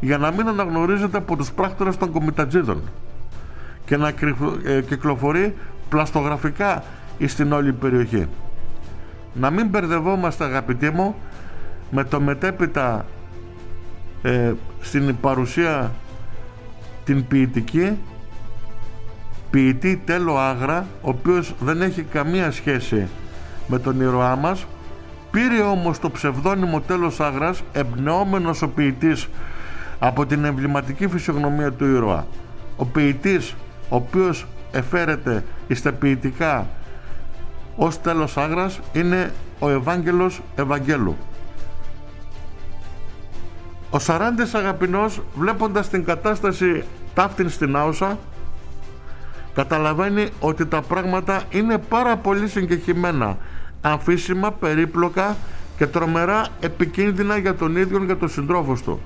[0.00, 2.82] για να μην αναγνωρίζεται από τους πράκτορες των κομιτατζίδων
[3.84, 4.08] και να
[4.64, 5.54] ε, κυκλοφορεί
[5.88, 6.84] πλαστογραφικά
[7.26, 8.26] στην όλη περιοχή.
[9.34, 11.14] Να μην μπερδευόμαστε αγαπητοί μου
[11.90, 13.04] με το μετέπειτα
[14.22, 15.92] ε, στην παρουσία
[17.04, 17.96] την ποιητική
[19.50, 23.08] ποιητή Τέλο Άγρα ο οποίος δεν έχει καμία σχέση
[23.66, 24.66] με τον ήρωά μας
[25.30, 29.28] πήρε όμως το ψευδόνυμο Τέλος Άγρας εμπνεόμενος ο ποιητής
[29.98, 32.26] από την εμβληματική φυσιογνωμία του ήρωα.
[32.76, 33.54] Ο ποιητής
[33.88, 35.44] ο οποίος εφαίρεται
[35.74, 36.66] στα ποιητικά
[37.76, 41.16] ως τέλος άγρας είναι ο Ευάγγελος Ευαγγέλου.
[43.90, 46.84] Ο Σαράντης Αγαπηνός βλέποντας την κατάσταση
[47.14, 48.18] ταύτην στην Άουσα
[49.54, 53.36] καταλαβαίνει ότι τα πράγματα είναι πάρα πολύ συγκεκριμένα
[53.80, 55.36] αμφίσιμα, περίπλοκα
[55.76, 59.00] και τρομερά επικίνδυνα για τον ίδιο και για τον συντρόφο του.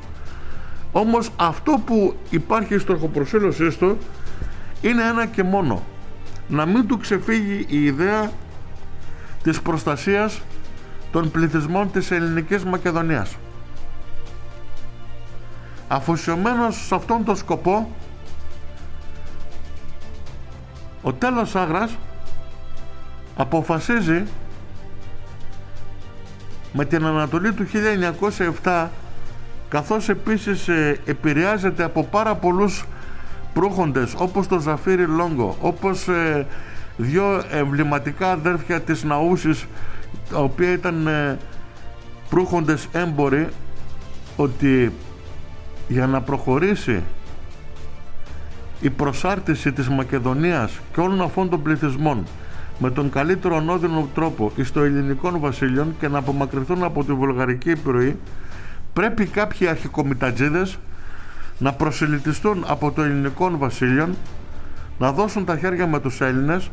[0.93, 3.99] Όμως αυτό που υπάρχει στο στοχοπροσύλωσή του
[4.82, 5.82] είναι ένα και μόνο.
[6.49, 8.30] Να μην του ξεφύγει η ιδέα
[9.43, 10.40] της προστασίας
[11.12, 13.36] των πληθυσμών της ελληνικής Μακεδονίας.
[15.88, 17.90] Αφοσιωμένος σε αυτόν τον σκοπό
[21.03, 21.97] ο τέλος Άγρας
[23.36, 24.24] αποφασίζει
[26.72, 27.66] με την Ανατολή του
[28.62, 28.88] 1907
[29.73, 32.85] καθώς επίσης ε, επηρεάζεται από πάρα πολλούς
[33.55, 36.47] προύχοντες όπως το Ζαφίρι Λόγκο όπως ε,
[36.97, 39.66] δύο εμβληματικά αδέρφια της Ναούσης
[40.31, 41.39] τα οποία ήταν ε,
[42.31, 43.49] προύχοντες έμποροι
[44.37, 44.93] ότι
[45.89, 47.03] για να προχωρήσει
[48.81, 52.25] η προσάρτηση της Μακεδονίας και όλων αυτών των πληθυσμών
[52.79, 58.16] με τον καλύτερο ανώδυνο τρόπο στο ελληνικό βασίλειων και να απομακρυνθούν από τη βουλγαρική επιρροή
[58.93, 60.78] πρέπει κάποιοι αρχικομιτατζίδες
[61.59, 64.16] να προσελητιστούν από το ελληνικό βασίλειον
[64.99, 66.70] να δώσουν τα χέρια με τους Έλληνες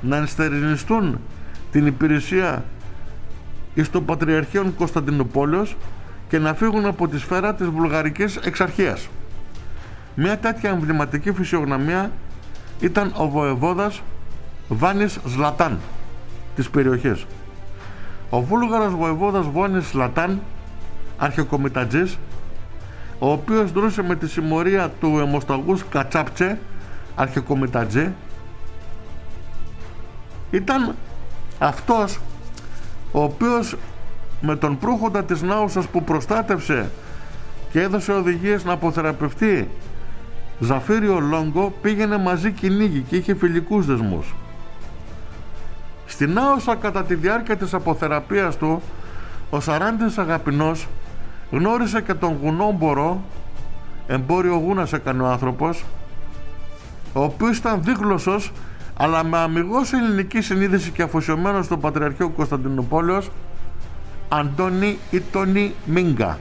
[0.00, 1.20] να ενστερνιστούν
[1.70, 2.64] την υπηρεσία
[3.74, 5.76] εις των Πατριαρχείων Κωνσταντινούπολεως
[6.28, 9.08] και να φύγουν από τη σφαίρα της βουλγαρικής εξαρχίας.
[10.14, 12.10] Μια τέτοια εμβληματική φυσιογνωμία
[12.80, 14.02] ήταν ο βοεβόδας
[14.68, 15.78] Βάνης Ζλατάν
[16.56, 17.26] της περιοχής.
[18.30, 20.40] Ο βούλγαρος βοεβόδας Βάνης Ζλατάν,
[21.18, 22.18] αρχικομιτατζής,
[23.18, 26.58] ο οποίος δρούσε με τη συμμορία του αιμοσταγούς Κατσάπτσε,
[27.14, 28.12] αρχικομιτατζή,
[30.50, 30.94] ήταν
[31.58, 32.18] αυτός
[33.12, 33.76] ο οποίος
[34.40, 36.90] με τον προύχοντα της Νάουσας που προστάτευσε
[37.70, 39.68] και έδωσε οδηγίες να αποθεραπευτεί
[40.58, 44.34] Ζαφύριο Λόγκο πήγαινε μαζί κυνήγι και είχε φιλικούς δεσμούς.
[46.06, 48.82] Στην Άωσα κατά τη διάρκεια της αποθεραπείας του
[49.50, 50.86] ο Σαράντης Αγαπηνός
[51.50, 53.20] γνώρισε και τον γουνόμπορο
[54.06, 55.84] εμπόριο γούνας έκανε ο άνθρωπος
[57.12, 58.52] ο οποίος ήταν δίγλωσσος
[58.96, 63.30] αλλά με αμυγός ελληνική συνείδηση και αφοσιωμένος στο Πατριαρχείο Κωνσταντινούπολεως
[64.28, 66.38] Αντώνη Ιτώνη Μίγκα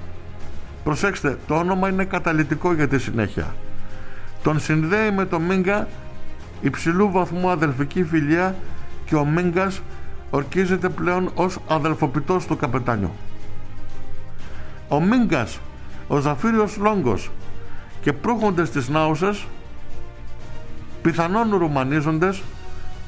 [0.84, 3.56] προσέξτε το όνομα είναι καταλητικό για τη συνέχεια
[4.44, 5.88] τον συνδέει με το Μίγκα
[6.62, 8.56] υψηλού βαθμού αδελφική φιλία
[9.06, 9.82] και ο Μίγκας
[10.30, 13.12] ορκίζεται πλέον ως αδελφοποιητός του καπετάνιου.
[14.88, 15.60] Ο Μίγκας,
[16.08, 17.32] ο Ζαφύριος Λόγκος.
[18.02, 19.46] Και πρόχοντες της Νάουσες
[21.02, 22.42] πιθανόν ρουμανίζοντες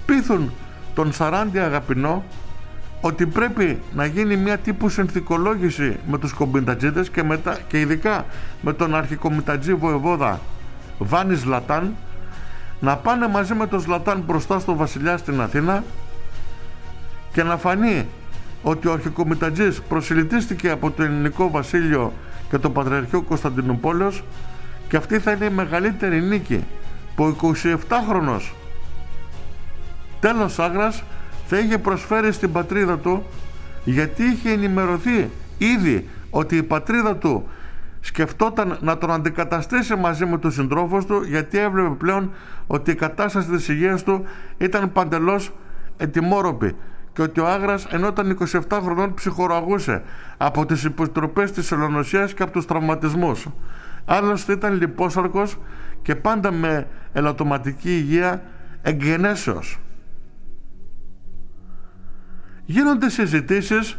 [0.06, 0.52] πείθουν
[0.94, 2.24] τον Σαράντι αγαπηνό
[3.02, 8.26] ότι πρέπει να γίνει μια τύπου συνθηκολόγηση με τους κομπιντατζίδες και, μετά, και ειδικά
[8.62, 10.40] με τον αρχικομιτατζή βοεβόδα
[10.98, 11.96] Βάνης Λατάν
[12.80, 15.84] να πάνε μαζί με τον Ζλατάν μπροστά στο βασιλιά στην Αθήνα
[17.34, 18.06] και να φανεί
[18.70, 22.13] ότι ο αρχικομιτατζής προσιλητίστηκε από το ελληνικό βασίλειο
[22.49, 24.24] και το πατριαρχείο Κωνσταντινούπολεως
[24.88, 26.63] και αυτή θα είναι η μεγαλύτερη νίκη
[27.15, 28.51] που ο 27χρονος
[30.20, 31.03] τέλος Άγρας
[31.47, 33.24] θα είχε προσφέρει στην πατρίδα του
[33.84, 37.47] γιατί είχε ενημερωθεί ήδη ότι η πατρίδα του
[38.01, 42.32] σκεφτόταν να τον αντικαταστήσει μαζί με τους συντρόφους του γιατί έβλεπε πλέον
[42.68, 44.26] ότι η κατάσταση της υγείας του
[44.57, 45.51] ήταν παντελώς
[45.97, 46.76] ετοιμόρροπη
[47.18, 50.03] και ότι ο Άγρας ενώ ήταν 27 χρονών ψυχοραγούσε
[50.38, 53.47] από τις υποτροπές της ελονοσίας και από τους τραυματισμούς.
[54.05, 55.57] Άλλωστε ήταν λιπόσαρκος
[56.01, 58.43] και πάντα με ελαττωματική υγεία
[58.82, 59.80] εγγενέσεως.
[62.65, 63.97] Γίνονται συζητήσεις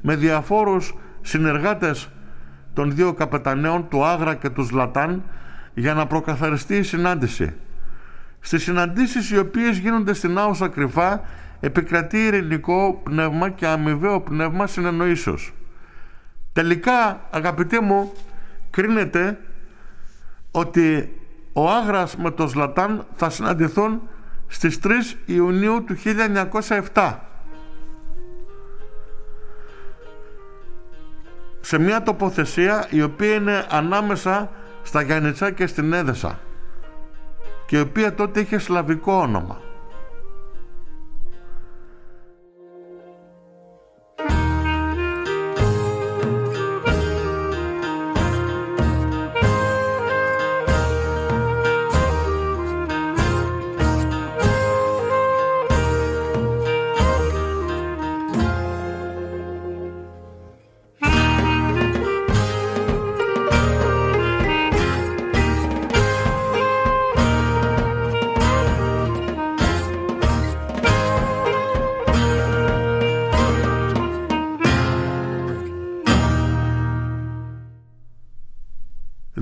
[0.00, 2.08] με διαφόρους συνεργάτες
[2.72, 5.22] των δύο καπεταναίων του Άγρα και του Ζλατάν
[5.74, 7.54] για να προκαθαριστεί η συνάντηση.
[8.40, 11.20] Στις συναντήσεις οι οποίες γίνονται στην Άουσα κρυφά
[11.60, 15.52] επικρατεί ειρηνικό πνεύμα και αμοιβαίο πνεύμα συνεννοήσεως.
[16.52, 18.12] Τελικά αγαπητοί μου
[18.70, 19.38] κρίνεται
[20.50, 21.16] ότι
[21.52, 24.02] ο Άγρας με το Ζλατάν θα συναντηθούν
[24.46, 24.88] στις 3
[25.26, 25.96] Ιουνίου του
[26.92, 27.14] 1907
[31.60, 34.50] σε μια τοποθεσία η οποία είναι ανάμεσα
[34.82, 36.38] στα Γιάννητσά και στην Έδεσα
[37.66, 39.60] και η οποία τότε είχε σλαβικό όνομα.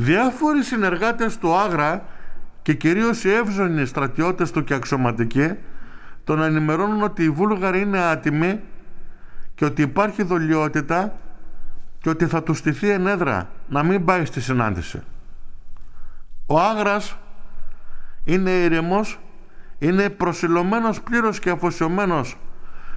[0.09, 2.05] Διάφοροι συνεργάτες του Άγρα
[2.63, 5.55] και κυρίως οι εύζωνοι στρατιώτες του και αξιωματικοί
[6.25, 8.61] τον ενημερώνουν ότι οι Βούλγαροι είναι άτιμοι
[9.55, 11.13] και ότι υπάρχει δολιότητα
[12.01, 15.03] και ότι θα του στηθεί ενέδρα να μην πάει στη συνάντηση.
[16.47, 17.17] Ο Άγρας
[18.25, 19.21] είναι ηρεμός,
[19.79, 22.39] είναι προσιλωμένος πλήρως και αφοσιωμένος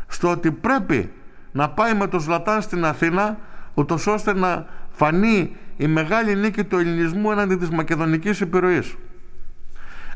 [0.08, 1.12] στο ότι πρέπει
[1.52, 3.38] να πάει με το Σλατάν στην Αθήνα
[3.74, 8.96] ούτως ώστε να φανεί η μεγάλη νίκη του ελληνισμού έναντι της μακεδονικής επιρροής.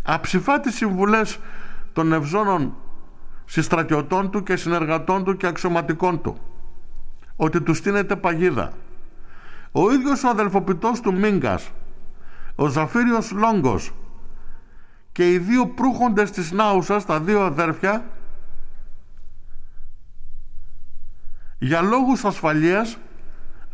[0.04, 1.40] Αψηφά τις συμβουλές
[1.94, 2.76] των ευζώνων
[3.46, 6.38] συστρατιωτών του και συνεργατών του και αξιωματικών του
[7.36, 8.74] ότι τους στείνεται παγίδα.
[9.72, 11.72] Ο ίδιος ο αδελφοποιητός του Μίγκας,
[12.56, 13.94] ο Ζαφύριος Λόγκος
[15.12, 18.06] και οι δύο προύχοντες της Νάουσας, τα δύο αδέρφια,
[21.58, 22.98] για λόγους ασφαλείας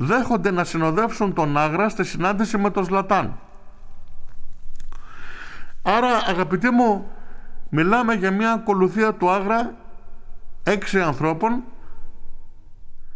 [0.02, 3.40] δέχονται να συνοδεύσουν τον Άγρα στη συνάντηση με τον Ζλατάν.
[5.82, 7.12] Άρα αγαπητοί μου
[7.70, 9.74] μιλάμε για μια ακολουθία του Άγρα
[10.64, 11.64] έξι ανθρώπων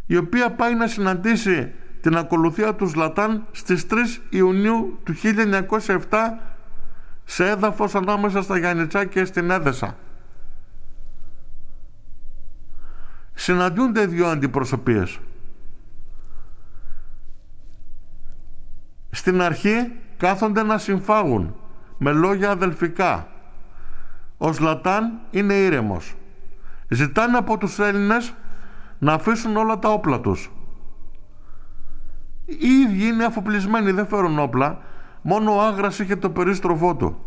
[0.06, 3.94] η οποία πάει να συναντήσει την ακολουθία του Ζλατάν στις 3
[4.30, 5.14] Ιουνίου του
[5.78, 5.98] 1907
[7.24, 9.96] σε έδαφος ανάμεσα στα Γιάννητσά και στην Έδεσα.
[13.34, 15.18] Συναντιούνται δύο αντιπροσωπείες.
[19.16, 21.54] Στην αρχή κάθονται να συμφάγουν
[21.98, 23.28] με λόγια αδελφικά.
[24.38, 26.14] Ο Ζλατάν είναι ήρεμος.
[26.88, 28.34] Ζητάνε από τους Έλληνες
[28.98, 30.50] να αφήσουν όλα τα όπλα τους.
[32.44, 34.78] Οι ίδιοι είναι αφοπλισμένοι, δεν φέρουν όπλα,
[35.22, 37.18] μόνο ο Άγρας είχε το περίστροφό του.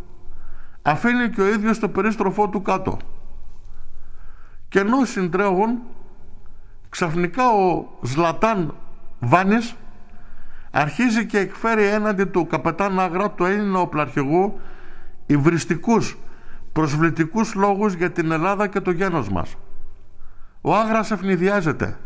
[0.81, 2.97] Αφήνει και ο ίδιος το περίστροφό του κάτω.
[4.69, 5.79] Και ενώ συντρέχουν,
[6.89, 8.75] ξαφνικά ο Ζλατάν
[9.19, 9.75] Βάνης
[10.71, 14.59] αρχίζει και εκφέρει έναντι του καπετάν Άγρα του Έλληνα οπλαρχηγού
[15.25, 16.17] υβριστικούς
[16.73, 19.55] προσβλητικούς λόγους για την Ελλάδα και το γένος μας.
[20.61, 21.97] Ο Άγρας ευνηδιάζεται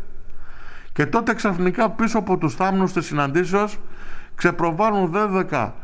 [0.92, 3.78] και τότε ξαφνικά πίσω από τους θάμνους της συναντήσεως
[4.34, 5.74] ξεπροβάλλουν δέδεκα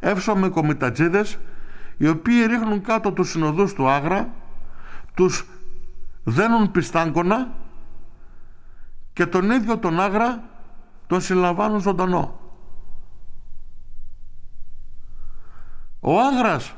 [0.00, 1.38] εύσωμοι κομιτατζίδες
[1.96, 4.28] οι οποίοι ρίχνουν κάτω τους συνοδούς του Άγρα
[5.14, 5.46] τους
[6.24, 7.48] δένουν πιστάγκονα
[9.12, 10.42] και τον ίδιο τον Άγρα
[11.10, 12.40] τον συλλαμβάνουν ζωντανό.
[16.00, 16.74] Ο Άγρας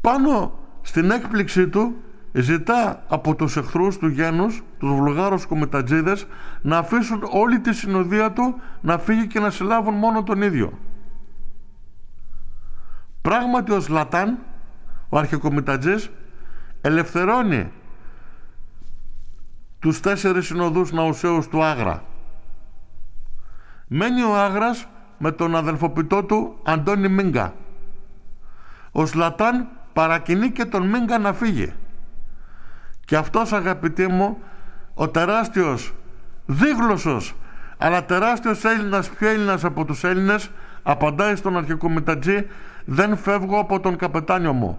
[0.00, 1.96] πάνω στην έκπληξή του
[2.32, 6.26] ζητά από τους εχθρούς του γένους, τους βουλγάρους κομιτατζίδες,
[6.62, 10.78] να αφήσουν όλη τη συνοδεία του να φύγει και να συλλάβουν μόνο τον ίδιο.
[13.22, 14.38] Πράγματι ο Σλατάν,
[15.08, 16.10] ο αρχικομιτατζής,
[16.80, 17.72] ελευθερώνει
[19.80, 22.02] τους τέσσερις συνοδούς ναουσαίους του Άγρα.
[23.86, 24.86] Μένει ο Άγρας
[25.18, 27.54] με τον αδελφοποιητό του Αντώνη Μίγκα.
[28.92, 31.72] Ο Σλατάν παρακινεί και τον Μίγκα να φύγει.
[33.04, 34.38] Και αυτός αγαπητοί μου,
[34.94, 35.94] ο τεράστιος
[36.46, 37.34] δίγλωσος,
[37.78, 40.50] αλλά τεράστιος Έλληνας, πιο Έλληνας από τους Έλληνες,
[40.82, 42.46] απαντάει στον αρχικό Μητατζή,
[42.84, 44.78] δεν φεύγω από τον καπετάνιο μου.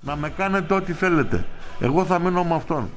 [0.00, 1.44] Να με κάνετε ό,τι θέλετε.
[1.80, 2.88] Εγώ θα μείνω με αυτόν.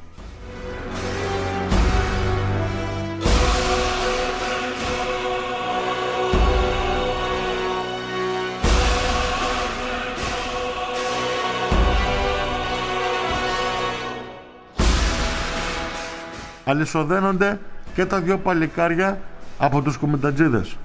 [16.66, 17.60] αλυσοδένονται
[17.94, 19.20] και τα δυο παλικάρια
[19.58, 20.78] από τους κομμεντατζίδες.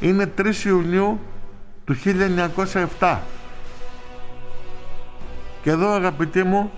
[0.00, 1.20] Είναι 3 Ιουνίου
[1.84, 1.96] του
[2.98, 3.18] 1907.
[5.64, 6.70] Και εδώ αγαπητοί μου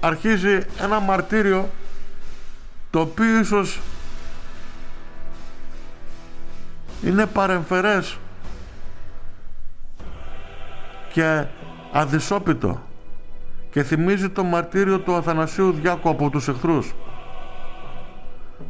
[0.00, 1.70] αρχίζει ένα μαρτύριο
[2.90, 3.80] το οποίο ίσως
[7.04, 8.18] είναι παρεμφερές
[11.12, 11.44] και
[11.92, 12.82] αδυσόπιτο
[13.70, 16.94] και θυμίζει το μαρτύριο του Αθανασίου Διάκου από τους εχθρούς.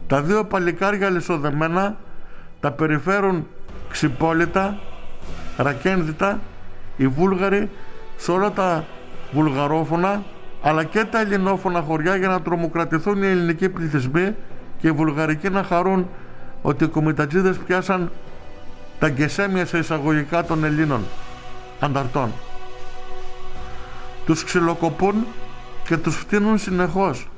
[0.06, 1.96] Τα δύο παλικάρια λισοδεμένα
[2.60, 3.46] τα περιφέρουν
[3.90, 4.78] ξυπόλυτα,
[5.56, 6.40] ρακένδυτα,
[6.96, 7.70] οι Βούλγαροι
[8.16, 8.84] σε όλα τα
[9.32, 10.22] βουλγαρόφωνα
[10.62, 14.34] αλλά και τα ελληνόφωνα χωριά για να τρομοκρατηθούν οι ελληνικοί πληθυσμοί
[14.78, 16.08] και οι βουλγαρικοί να χαρούν
[16.62, 18.10] ότι οι κομιτατζίδες πιάσαν
[18.98, 21.04] τα γκεσέμια σε εισαγωγικά των Ελλήνων
[21.80, 22.32] ανταρτών
[24.26, 25.26] τους ξυλοκοπούν
[25.84, 27.28] και τους φτύνουν συνεχώς.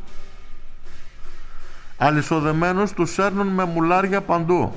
[1.99, 4.73] Αλυσοδεμένους τους σέρνουν με μουλάρια παντού.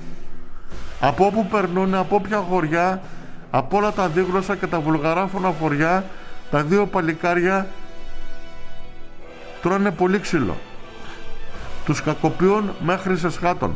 [0.99, 3.01] Από όπου περνούν, από όποια χωριά,
[3.51, 6.05] από όλα τα δίγλωσσα και τα βουλγαράφωνα χωριά,
[6.51, 7.67] τα δύο παλικάρια
[9.61, 10.57] τρώνε πολύ ξύλο.
[11.85, 13.75] Τους κακοποιούν μέχρι σε σχάτων.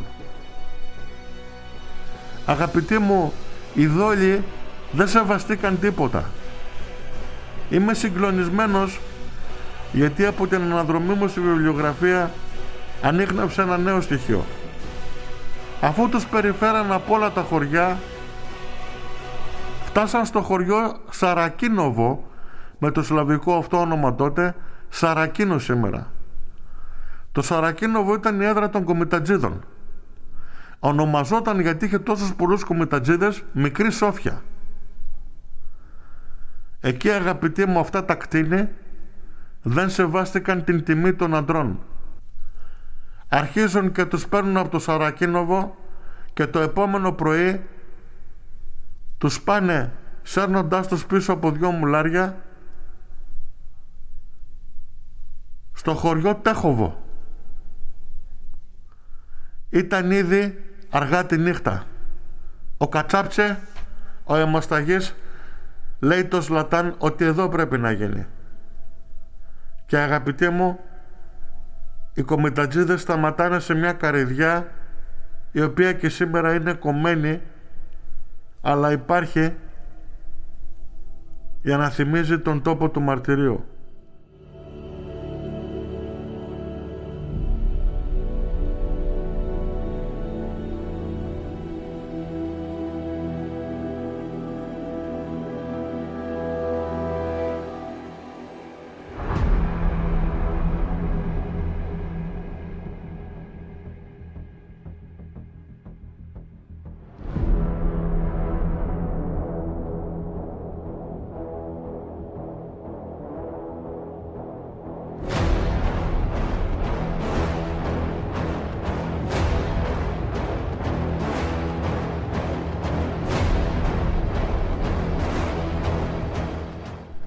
[2.46, 3.32] Αγαπητοί μου,
[3.74, 4.44] οι δόλοι
[4.92, 6.24] δεν σεβαστήκαν τίποτα.
[7.70, 9.00] Είμαι συγκλονισμένος
[9.92, 12.30] γιατί από την αναδρομή μου στη βιβλιογραφία
[13.02, 14.44] ανείχνευσε ένα νέο στοιχείο.
[15.80, 17.98] Αφού τους περιφέραν από όλα τα χωριά
[19.84, 22.24] φτάσαν στο χωριό Σαρακίνοβο
[22.84, 24.54] με το σλαβικό αυτό όνομα τότε
[24.88, 26.12] Σαρακίνο σήμερα.
[27.32, 29.64] Το Σαρακίνοβο ήταν η έδρα των κομιτατζίδων.
[30.78, 34.42] Ονομαζόταν γιατί είχε τόσους πολλούς κομιτατζίδες Μικρή Σόφια.
[36.80, 38.68] Εκεί αγαπητοί μου αυτά τα κτίνη
[39.62, 41.78] δεν σεβάστηκαν την τιμή των αντρών.
[43.28, 45.76] Αρχίζουν και τους παίρνουν από το Σαρακίνοβο
[46.32, 47.62] και το επόμενο πρωί
[49.18, 52.36] τους πάνε σέρνοντάς τους πίσω από δυο μουλάρια
[55.82, 57.02] στο χωριό Τέχοβο.
[59.70, 61.84] Ήταν ήδη αργά τη νύχτα.
[62.76, 63.58] Ο Κατσάπτσε,
[64.24, 65.14] ο αιμοσταγής,
[65.98, 68.26] λέει το Σλατάν ότι εδώ πρέπει να γίνει.
[69.86, 70.78] Και αγαπητοί μου,
[72.14, 74.72] οι κομιτατζίδες σταματάνε σε μια καριδιά
[75.52, 77.40] η οποία και σήμερα είναι κομμένη
[78.60, 79.54] αλλά υπάρχει
[81.62, 83.71] για να θυμίζει τον τόπο του μαρτυρίου.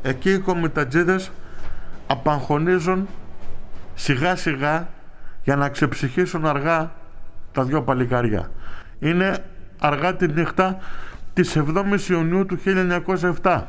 [0.05, 1.31] Εκεί οι κομιτατζίδες
[2.07, 3.07] απαγχωνίζουν
[3.93, 4.87] σιγά σιγά
[5.43, 6.91] για να ξεψυχήσουν αργά
[7.51, 8.51] τα δυο παλικάρια.
[8.99, 9.45] Είναι
[9.79, 10.77] αργά τη νύχτα
[11.33, 12.57] της 7ης Ιουνίου του
[13.41, 13.61] 1907.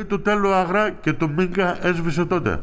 [0.00, 2.60] Η του τέλου Αγρά και του Μίγκα έσβησε τότε.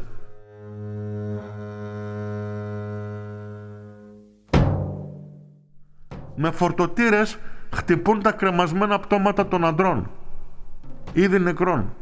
[6.34, 7.38] Με φορτωτήρες
[7.74, 10.10] χτυπούν τα κρεμασμένα πτώματα των αντρών
[11.12, 11.92] ήδη νεκρών.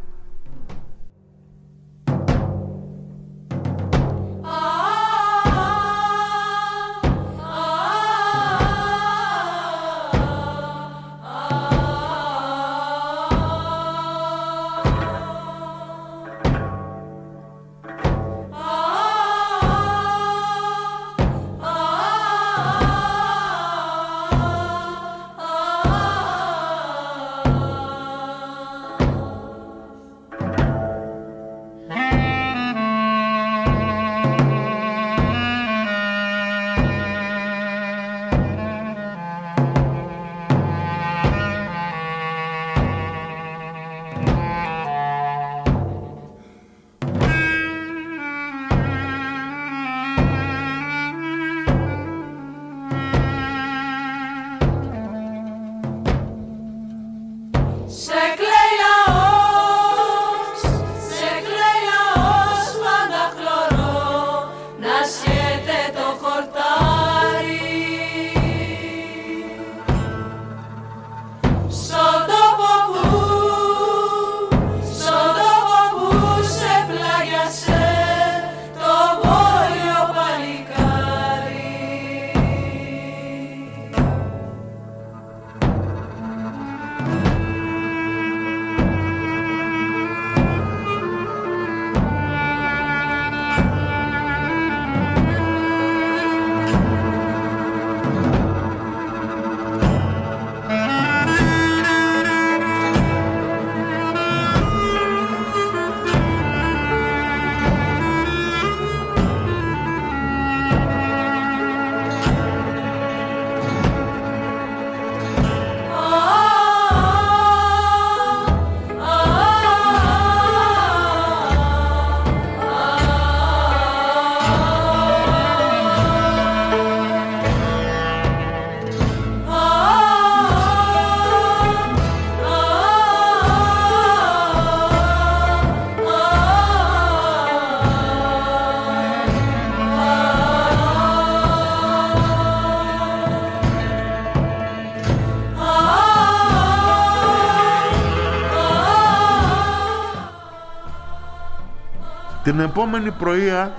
[152.46, 153.74] Την επόμενη πρωία,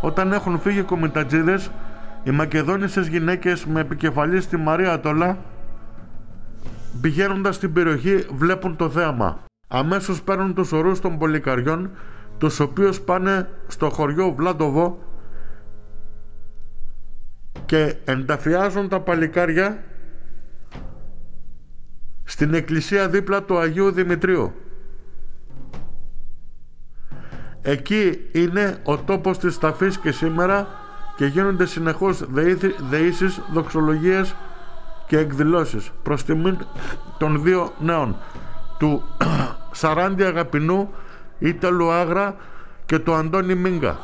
[0.00, 1.70] όταν έχουν φύγει οι κομιτατζίδες,
[2.22, 5.38] οι μακεδόνισσες γυναίκες με επικεφαλή στη Μαρία Τόλα,
[7.00, 9.38] πηγαίνοντας στην περιοχή, βλέπουν το θέαμα.
[9.68, 11.90] Αμέσως παίρνουν τους ορούς των πολυκαριών,
[12.38, 14.98] τους οποίους πάνε στο χωριό Βλάντοβο
[17.66, 19.84] και ενταφιάζουν τα παλικάρια
[22.24, 24.52] στην εκκλησία δίπλα του Αγίου Δημητρίου.
[27.62, 30.66] Εκεί είναι ο τόπος της ταφής και σήμερα
[31.16, 32.24] και γίνονται συνεχώς
[32.90, 34.34] δεήσεις, δοξολογίες
[35.06, 36.58] και εκδηλώσεις προς τιμήν
[37.18, 38.16] των δύο νέων
[38.78, 39.02] του
[39.80, 40.90] Σαράντι Αγαπηνού
[41.38, 42.36] Ήταλου Άγρα
[42.86, 43.98] και του Αντώνη Μίγκα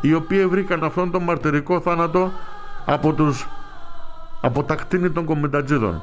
[0.00, 2.32] οι οποίοι βρήκαν αυτόν τον μαρτυρικό θάνατο
[2.86, 3.46] από, τους,
[4.40, 6.02] από τα κτίνη των κομιτατζίδων.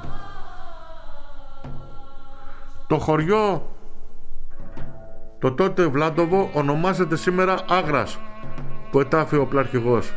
[2.87, 3.74] Το χωριό
[5.45, 8.19] το τότε Βλάντοβο ονομάζεται σήμερα Άγρας
[8.91, 10.13] που ετάφει ο πλαρχηγός.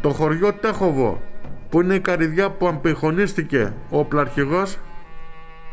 [0.00, 1.22] Το χωριό Τέχοβο
[1.68, 4.78] που είναι η καριδιά που αμπιχονίστηκε ο πλαρχηγός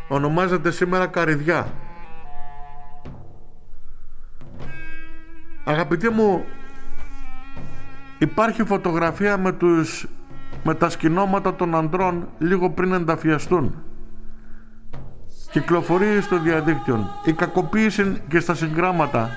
[0.07, 1.67] ονομάζεται σήμερα Καριδιά.
[5.63, 6.43] Αγαπητοί μου,
[8.19, 10.07] υπάρχει φωτογραφία με, τους,
[10.63, 13.83] με τα σκηνώματα των ανδρών λίγο πριν ενταφιαστούν.
[15.55, 17.09] Κυκλοφορεί στο διαδίκτυο.
[17.23, 19.29] Η κακοποίηση και στα συγγράμματα.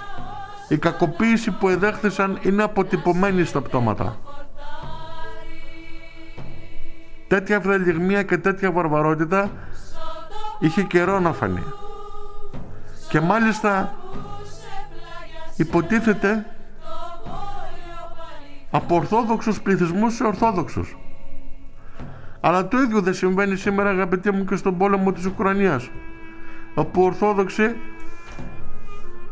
[0.69, 4.17] Η κακοποίηση που εδέχθησαν είναι αποτυπωμένη στα πτώματα.
[7.29, 9.51] Τέτοια αυδελιγμία και τέτοια βαρβαρότητα
[10.59, 11.65] είχε καιρό να φανεί.
[13.09, 13.95] Και μάλιστα
[15.57, 16.47] υποτίθεται
[18.71, 20.97] από ορθόδοξους πληθυσμούς σε ορθόδοξους.
[22.41, 25.91] Αλλά το ίδιο δεν συμβαίνει σήμερα αγαπητοί μου και στον πόλεμο της Ουκρανίας
[26.75, 27.77] όπου Ορθόδοξοι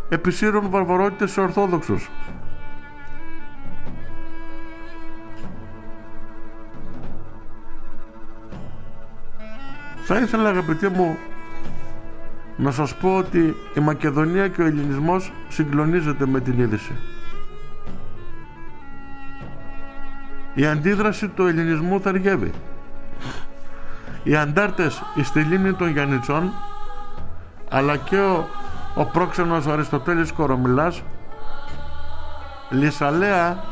[0.08, 2.10] επισύρουν βαρβαρότητες σε Ορθόδοξους.
[10.08, 11.16] Θα ήθελα αγαπητοί μου
[12.56, 16.92] να σας πω ότι η Μακεδονία και ο Ελληνισμός συγκλονίζεται με την είδηση.
[20.54, 22.50] Η αντίδραση του ελληνισμού θαργεύει.
[24.26, 26.52] Οι αντάρτες στη λίμνη των Γιαννητσών
[27.70, 28.48] αλλά και ο,
[28.94, 31.02] ο πρόξενος Αριστοτέλης Κορομιλάς
[32.70, 33.64] Λυσαλέα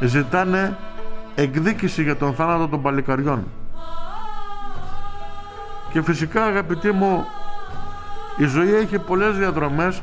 [0.00, 0.76] ζητάνε
[1.34, 3.44] εκδίκηση για τον θάνατο των παλικαριών.
[5.92, 7.24] Και φυσικά αγαπητοί μου
[8.36, 10.02] η ζωή έχει πολλές διαδρομές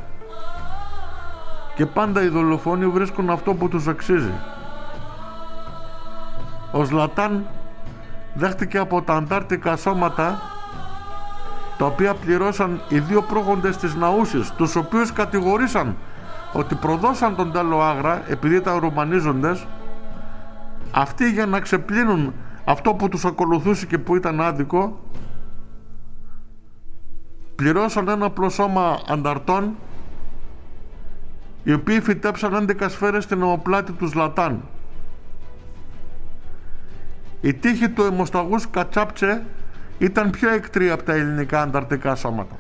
[1.76, 4.34] και πάντα οι δολοφόνοι βρίσκουν αυτό που τους αξίζει.
[6.72, 7.46] Ο Ζλατάν
[8.40, 10.42] δέχτηκε από τα αντάρτικα σώματα
[11.78, 15.96] τα οποία πληρώσαν οι δύο πρόγοντες της Ναούσης τους οποίους κατηγορήσαν
[16.54, 19.68] ότι προδώσαν τον τέλο Άγρα επειδή ήταν ρουμανίζοντες
[20.92, 22.34] αυτοί για να ξεπλύνουν
[22.66, 25.00] αυτό που τους ακολουθούσε και που ήταν άδικο
[27.56, 29.76] πληρώσαν ένα απλό σώμα ανταρτών
[31.64, 34.62] οι οποίοι φυτέψαν 11 σφαίρες στην ομοπλάτη του Λατάν.
[37.42, 39.44] Η τύχη του αιμοσταγούς Κατσάπτσε
[39.98, 42.56] ήταν πιο εκτρή από τα ελληνικά ανταρτικά σώματα.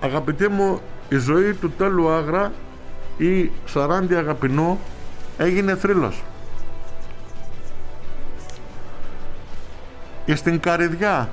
[0.00, 2.52] Αγαπητοί μου, η ζωή του τέλου Άγρα
[3.18, 4.78] ή Σαράντι Αγαπηνού
[5.38, 6.22] έγινε θρύλος.
[10.24, 11.28] Και στην Καριδιά,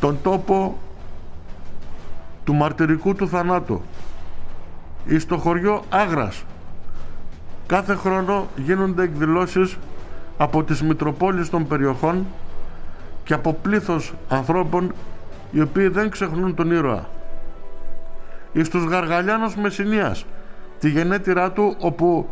[0.00, 0.78] τον τόπο
[2.44, 3.82] του μαρτυρικού του θανάτου
[5.04, 6.44] ή στο χωριό Άγρας
[7.66, 9.76] κάθε χρόνο γίνονται εκδηλώσεις
[10.36, 12.26] από τις Μητροπόλεις των περιοχών
[13.24, 14.92] και από πλήθος ανθρώπων
[15.50, 17.08] οι οποίοι δεν ξεχνούν τον ήρωα.
[18.56, 20.26] Εις τους Γαργαλιάνους Μεσσηνίας
[20.78, 22.28] τη γενέτειρά του όπου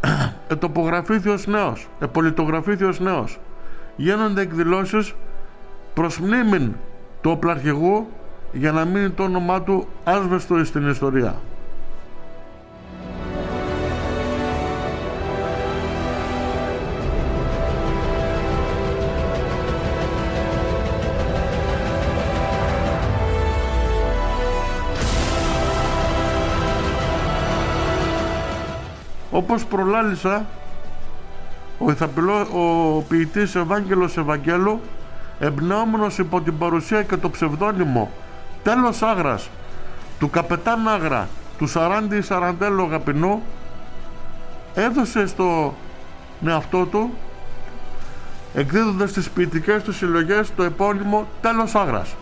[0.48, 3.40] ετοπογραφήθη ως νέος, επολιτογραφήθη ως νέος.
[3.96, 5.14] Γίνονται εκδηλώσεις
[5.94, 6.72] προς μνήμην
[7.20, 8.06] του οπλαρχηγού
[8.52, 11.34] για να μείνει το όνομά του άσβεστο στην ιστορία.
[29.38, 30.46] Όπως προλάλησα
[31.78, 34.80] ο, ηθαπηλό, ο ποιητής Ευάγγελος Ευαγγέλου
[35.38, 38.10] εμπνεόμενος υπό την παρουσία και το ψευδόνυμο
[38.62, 39.50] τέλος Άγρας
[40.18, 41.28] του καπετάν Άγρα
[41.58, 43.42] του Σαράντι Σαραντέλο Αγαπηνού
[44.74, 45.74] έδωσε στο
[46.46, 47.10] εαυτό του
[48.54, 52.14] εκδίδοντας τις ποιητικές του συλλογές το επώνυμο τέλος Άγρας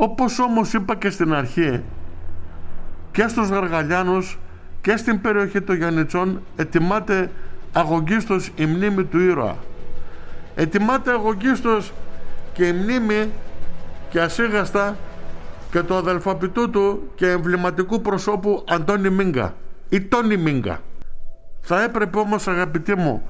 [0.00, 1.82] Όπως όμως είπα και στην αρχή
[3.10, 4.38] και στους Γαργαλιάνους
[4.80, 7.30] και στην περιοχή των Γιαννητσών ετοιμάται
[7.72, 9.56] αγωγίστος η μνήμη του ήρωα.
[10.54, 11.92] Ετοιμάται αγωγίστος
[12.52, 13.30] και η μνήμη
[14.10, 14.96] και ασίγαστα
[15.70, 19.54] και του αδελφαπητού του και εμβληματικού προσώπου Αντώνη Μίγκα
[19.88, 20.80] ή Τόνι Μίγκα.
[21.60, 23.22] Θα έπρεπε όμως αγαπητοί μου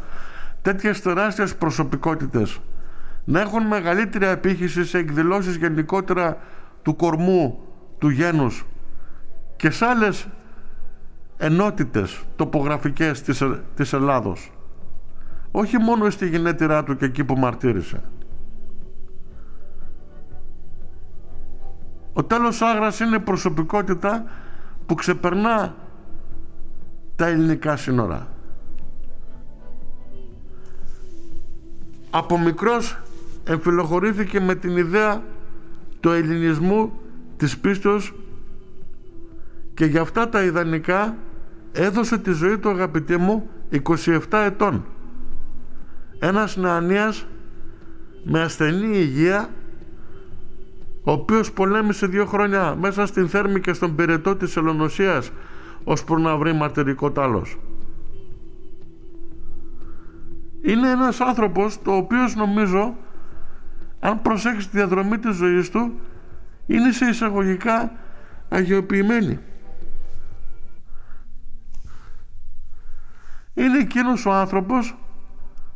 [0.63, 2.61] τέτοιες τεράστιες προσωπικότητες
[3.25, 6.37] να έχουν μεγαλύτερη απήχηση σε εκδηλώσεις γενικότερα
[6.83, 7.59] του κορμού,
[7.99, 8.67] του γένους
[9.57, 10.29] και σε άλλες
[11.37, 13.43] ενότητες τοπογραφικές της,
[13.75, 14.53] της Ελλάδος.
[15.51, 18.03] Όχι μόνο στη γενέτειρά του και εκεί που μαρτύρησε.
[22.13, 24.25] Ο τέλος Άγρας είναι προσωπικότητα
[24.87, 25.75] που ξεπερνά
[27.17, 28.29] τα ελληνικά σύνορα.
[32.11, 32.99] Από μικρός
[33.45, 35.23] εμφυλοχωρήθηκε με την ιδέα
[36.01, 36.93] του ελληνισμού
[37.37, 38.15] της πίστος
[39.75, 41.17] και για αυτά τα ιδανικά
[41.73, 43.49] έδωσε τη ζωή του αγαπητή μου
[43.89, 44.85] 27 ετών.
[46.19, 47.27] Ένας νεανίας
[48.25, 49.49] με ασθενή υγεία
[51.03, 55.31] ο οποίος πολέμησε δύο χρόνια μέσα στην Θέρμη και στον πυρετό της Ελλονοσίας
[55.85, 57.59] ώσπου να βρει μαρτυρικό τάλος.
[60.63, 62.97] Είναι ένας άνθρωπος το οποίος νομίζω
[64.01, 66.01] αν προσέξει τη διαδρομή της ζωής του
[66.67, 67.93] είναι σε εισαγωγικά
[68.49, 69.39] αγιοποιημένη.
[73.55, 74.97] Είναι εκείνος ο άνθρωπος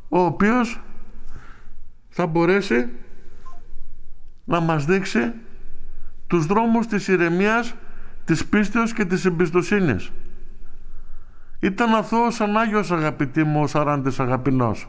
[0.09, 0.81] ο οποίος
[2.09, 2.89] θα μπορέσει
[4.45, 5.33] να μας δείξει
[6.27, 7.75] τους δρόμους της ηρεμίας,
[8.25, 10.12] της πίστεως και της εμπιστοσύνης.
[11.61, 14.89] Ήταν αθώος σαν Άγιος αγαπητή μου ο Σαράντης αγαπηνός.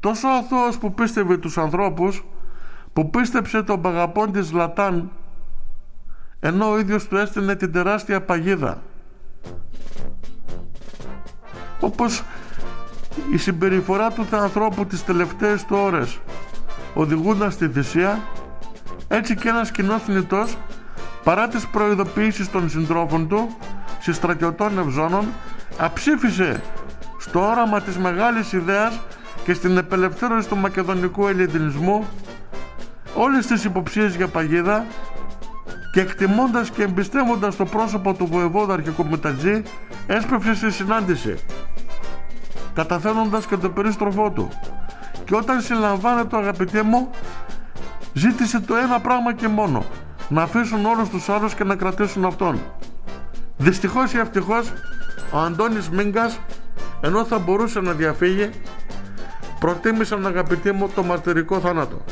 [0.00, 2.24] Τόσο αθώος που πίστευε τους ανθρώπους
[2.96, 5.10] που πίστεψε τον παγαπών της Λατάν
[6.40, 8.82] ενώ ο ίδιος του έστεινε την τεράστια παγίδα.
[11.80, 12.22] Όπως
[13.32, 16.18] η συμπεριφορά του ανθρώπου τις τελευταίες του ώρες
[16.94, 18.20] οδηγούνταν στη θυσία
[19.08, 20.56] έτσι και ένας κοινός θνητός
[21.24, 23.56] παρά τις προειδοποιήσεις των συντρόφων του
[24.00, 25.26] συστρατιωτών ευζώνων
[25.78, 26.62] αψήφισε
[27.18, 29.00] στο όραμα της μεγάλης ιδέας
[29.44, 32.06] και στην επελευθέρωση του μακεδονικού ελληνισμού
[33.16, 34.84] όλες τις υποψίες για παγίδα
[35.92, 39.62] και εκτιμώντας και εμπιστεύοντας το πρόσωπο του βοεβόδα αρχικού Μετατζή
[40.06, 41.34] έσπευσε στη συνάντηση
[42.74, 44.48] καταθένοντας και το περίστροφό του.
[45.24, 47.10] Και όταν συλλαμβάνεται το αγαπητέ μου
[48.12, 49.84] ζήτησε το ένα πράγμα και μόνο
[50.28, 52.60] να αφήσουν όλους τους άλλους και να κρατήσουν αυτόν.
[53.56, 54.72] Δυστυχώς ή ευτυχώς
[55.30, 56.38] ο Αντώνης Μίγκας
[57.00, 58.50] ενώ θα μπορούσε να διαφύγει
[59.60, 62.04] προτίμησαν αγαπητοί μου το μαρτυρικό θάνατο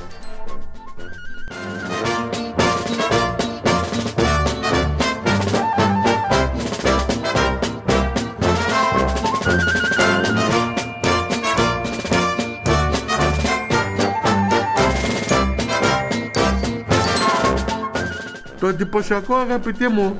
[18.64, 20.18] Το εντυπωσιακό αγαπητοί μου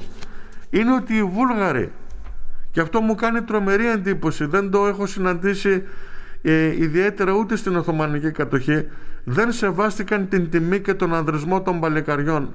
[0.70, 1.92] είναι ότι οι Βούλγαροι
[2.70, 5.82] και αυτό μου κάνει τρομερή εντύπωση δεν το έχω συναντήσει
[6.42, 8.86] ε, ιδιαίτερα ούτε στην Οθωμανική κατοχή
[9.24, 12.54] δεν σεβάστηκαν την τιμή και τον ανδρισμό των παλικαριών.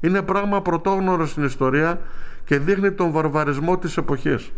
[0.00, 2.00] Είναι πράγμα πρωτόγνωρο στην ιστορία
[2.44, 4.50] και δείχνει τον βαρβαρισμό της εποχής.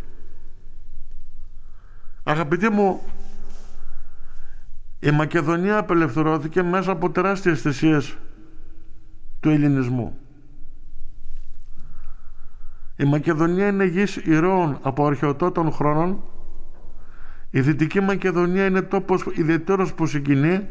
[2.22, 3.00] Αγαπητοί μου
[5.00, 8.16] η Μακεδονία απελευθερώθηκε μέσα από τεράστιες θυσίες
[9.40, 10.18] του ελληνισμού
[13.01, 16.22] η Μακεδονία είναι γης ηρώων από αρχαιοτότων χρόνων.
[17.51, 20.66] Η Δυτική Μακεδονία είναι τόπος ιδιαίτερος που συγκινεί.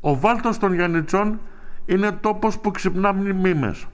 [0.00, 1.40] Ο Βάλτος των Γιαννητσών
[1.86, 3.86] είναι τόπος που ξυπνά μνημίμες.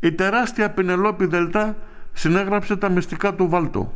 [0.00, 1.76] Η τεράστια Πινελόπη Δελτά
[2.12, 3.90] συνέγραψε τα μυστικά του Βάλτου.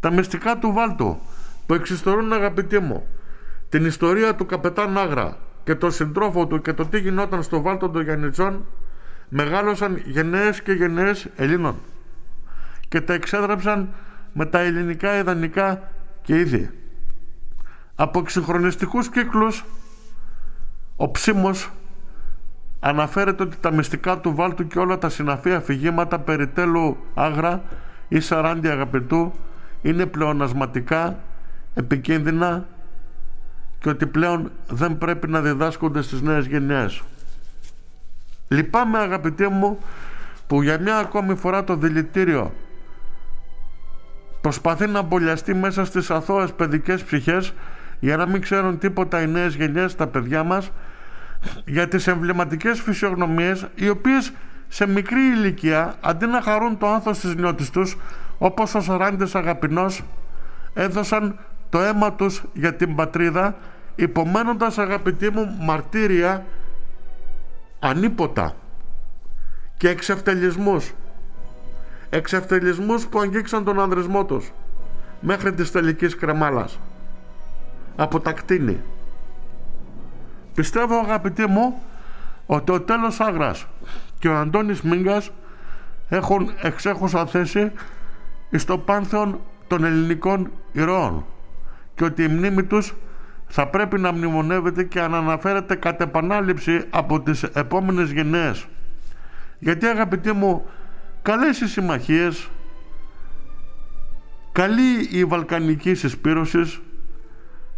[0.00, 1.18] Τα μυστικά του Βάλτου
[1.66, 3.06] που εξιστορούν αγαπητοί μου
[3.68, 7.88] την ιστορία του καπετάν Άγρα και τον συντρόφο του και το τι γινόταν στο Βάλτο
[7.88, 8.64] των Γιαννητσών
[9.36, 11.76] μεγάλωσαν γενναίες και γενναίες Ελλήνων
[12.88, 13.88] και τα εξέδραψαν
[14.32, 15.90] με τα ελληνικά ιδανικά
[16.22, 16.70] και είδη.
[17.94, 19.64] Από εξυγχρονιστικούς κύκλους
[20.96, 21.70] ο Ψήμος
[22.80, 27.62] αναφέρεται ότι τα μυστικά του Βάλτου και όλα τα συναφή αφηγήματα περί τέλου άγρα
[28.08, 29.32] ή σαράντι αγαπητού
[29.82, 31.18] είναι πλεονασματικά,
[31.74, 32.66] επικίνδυνα
[33.78, 37.02] και ότι πλέον δεν πρέπει να διδάσκονται στις νέες γενιές.
[38.48, 39.78] Λυπάμαι αγαπητέ μου
[40.46, 42.52] που για μια ακόμη φορά το δηλητήριο
[44.40, 47.52] προσπαθεί να μπολιαστεί μέσα στις αθώες παιδικές ψυχές
[48.00, 50.70] για να μην ξέρουν τίποτα οι νέες γενιές, τα παιδιά μας
[51.64, 54.32] για τις εμβληματικές φυσιογνωμίες οι οποίες
[54.68, 57.96] σε μικρή ηλικία αντί να χαρούν το άνθος της νιώτης τους
[58.38, 60.02] όπως ο Σαράντης Αγαπηνός
[60.74, 61.38] έδωσαν
[61.68, 63.56] το αίμα τους για την πατρίδα
[63.94, 66.44] υπομένοντας αγαπητοί μου μαρτύρια
[67.84, 68.54] ανίποτα
[69.76, 70.92] και εξευτελισμούς
[72.10, 74.52] εξευτελισμούς που αγγίξαν τον ανδρισμό τους
[75.20, 76.78] μέχρι της τελικής κρεμάλας.
[77.96, 78.80] Από τα κτίνη.
[80.54, 81.82] Πιστεύω αγαπητοί μου
[82.46, 83.66] ότι ο τέλος Άγρας
[84.18, 85.30] και ο Αντώνης Μίγκας
[86.08, 87.72] έχουν εξέχουσα θέση
[88.52, 91.24] στο πάνθεον των ελληνικών ηρώων
[91.94, 92.94] και ότι η μνήμη τους
[93.46, 98.66] θα πρέπει να μνημονεύεται και να αναφέρεται κατ' επανάληψη από τις επόμενες γενναίες.
[99.58, 100.66] Γιατί αγαπητοί μου,
[101.22, 102.48] καλές οι συμμαχίες,
[104.52, 106.60] καλή η βαλκανική συσπήρωση,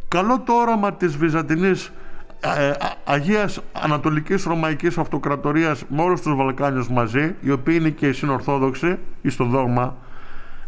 [0.09, 1.93] καλό το όραμα της Βυζαντινής
[2.41, 2.73] ε,
[3.05, 8.99] Αγίας Ανατολικής Ρωμαϊκής Αυτοκρατορίας με όλους τους Βαλκάνιους μαζί, οι οποίοι είναι και οι συνορθόδοξοι
[9.23, 9.97] ή στο δόγμα,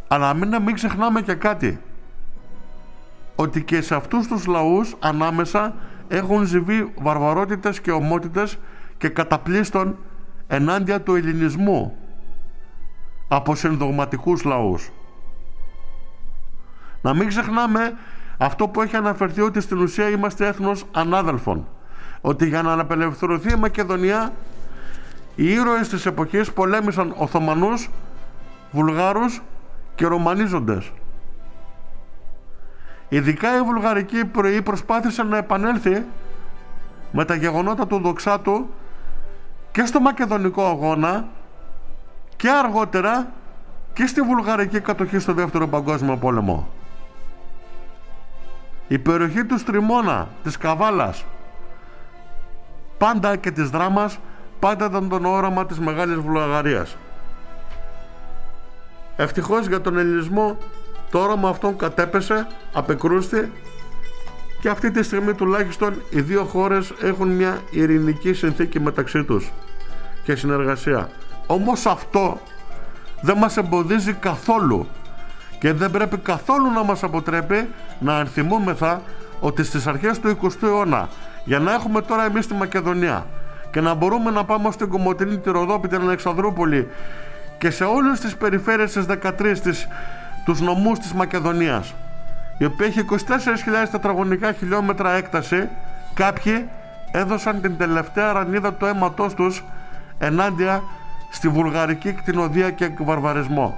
[0.09, 1.81] αλλά μην, μην ξεχνάμε και κάτι,
[3.41, 5.75] ότι και σε αυτούς τους λαούς ανάμεσα
[6.09, 8.59] έχουν ζηβεί βαρβαρότητες και ομότητες
[8.99, 9.97] και καταπλήστων
[10.47, 11.97] ενάντια του ελληνισμού
[13.29, 14.91] από συνδογματικούς λαούς.
[17.03, 17.97] Να μην ξεχνάμε
[18.39, 21.67] αυτό που έχει αναφερθεί ότι στην ουσία είμαστε έθνος ανάδελφων.
[22.21, 24.33] Ότι για να απελευθερωθεί η Μακεδονία
[25.35, 27.91] οι ήρωες της εποχής πολέμησαν Οθωμανούς,
[28.71, 29.43] Βουλγάρους
[29.95, 30.93] και Ρωμανίζοντες.
[33.09, 36.05] Ειδικά η βουλγαρική πρωί προσπάθησε να επανέλθει
[37.13, 38.67] με τα γεγονότα του δοξάτου
[39.73, 41.29] και στο μακεδονικό αγώνα
[42.37, 43.33] και αργότερα
[43.93, 46.69] και στη βουλγαρική κατοχή στο δεύτερο παγκόσμιο πόλεμο.
[48.89, 51.25] Η περιοχή του Στριμώνα, της Καβάλας,
[52.99, 54.19] πάντα και της Δράμας,
[54.59, 56.97] πάντα ήταν τον όραμα της Μεγάλης Βουλγαρίας.
[59.17, 60.57] Ευτυχώς για τον ελληνισμό
[61.11, 63.53] το όραμα αυτόν κατέπεσε, απεκρούστη
[64.61, 69.53] και αυτή τη στιγμή τουλάχιστον οι δύο χώρες έχουν μια ειρηνική συνθήκη μεταξύ τους
[70.23, 71.11] και συνεργασία.
[71.47, 72.41] Όμως αυτό
[73.21, 74.87] δεν μας εμποδίζει καθόλου
[75.61, 77.69] και δεν πρέπει καθόλου να μας αποτρέπει
[77.99, 79.03] να ενθυμούμεθα
[79.41, 81.09] ότι στις αρχές του 20ου αιώνα
[81.45, 83.27] για να έχουμε τώρα εμείς τη Μακεδονία
[83.71, 86.89] και να μπορούμε να πάμε στην Κομωτινή, τη Ροδόπη, την Αλεξανδρούπολη
[87.59, 89.89] και σε όλες τις περιφέρειες της 13 της,
[90.49, 91.95] τους νομούς της Μακεδονίας
[92.59, 93.17] η οποία έχει 24.000
[93.91, 95.69] τετραγωνικά χιλιόμετρα έκταση
[96.15, 96.69] κάποιοι
[97.11, 99.65] έδωσαν την τελευταία ρανίδα του αίματός τους
[100.19, 100.83] ενάντια
[101.31, 103.77] στη βουλγαρική κτηνοδία και βαρβαρισμό.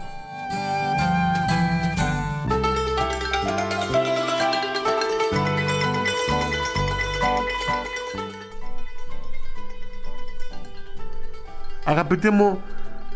[11.84, 12.62] Αγαπητοί μου,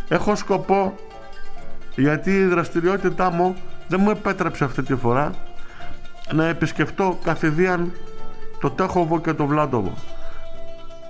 [0.08, 0.94] έχω σκοπό
[1.96, 3.56] γιατί η δραστηριότητά μου
[3.88, 5.30] δεν μου επέτρεψε αυτή τη φορά
[6.32, 7.92] να επισκεφτώ καθηδίαν
[8.60, 9.92] το Τέχοβο και το Βλάντοβο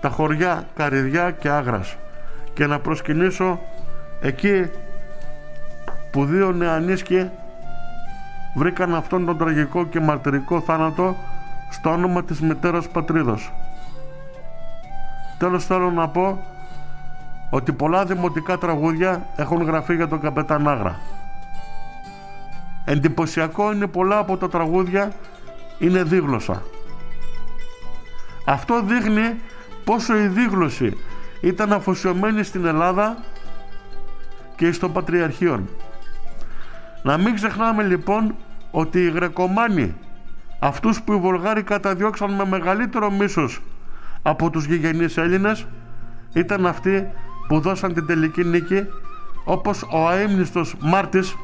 [0.04, 1.96] τα χωριά Καριδιά και Άγρας
[2.54, 3.60] και να προσκυνήσω
[4.20, 4.70] εκεί
[6.10, 7.30] που δύο νεανίσκοι
[8.54, 11.16] βρήκαν αυτόν τον τραγικό και μαρτυρικό θάνατο
[11.70, 13.52] στο όνομα της μητέρας πατρίδος.
[15.38, 16.38] Τέλος θέλω να πω
[17.54, 21.00] ότι πολλά δημοτικά τραγούδια έχουν γραφεί για τον καπετάν Άγρα.
[22.84, 25.12] Εντυπωσιακό είναι πολλά από τα τραγούδια
[25.78, 26.62] είναι δίγλωσσα.
[28.46, 29.40] Αυτό δείχνει
[29.84, 30.96] πόσο η δίγλωση
[31.40, 33.16] ήταν αφοσιωμένη στην Ελλάδα
[34.56, 35.62] και στο Πατριαρχείο.
[37.02, 38.34] Να μην ξεχνάμε λοιπόν
[38.70, 39.94] ότι οι Γρεκομάνοι,
[40.58, 43.62] αυτούς που οι Βολγάροι καταδιώξαν με μεγαλύτερο μίσος
[44.22, 45.66] από τους γηγενείς Έλληνες,
[46.32, 47.08] ήταν αυτοί
[47.48, 48.86] που δώσαν την τελική νίκη
[49.44, 51.36] όπως ο αείμνηστος Μάρτης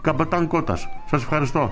[0.00, 0.88] Καπετάν Κώτας.
[1.10, 1.70] Σας ευχαριστώ.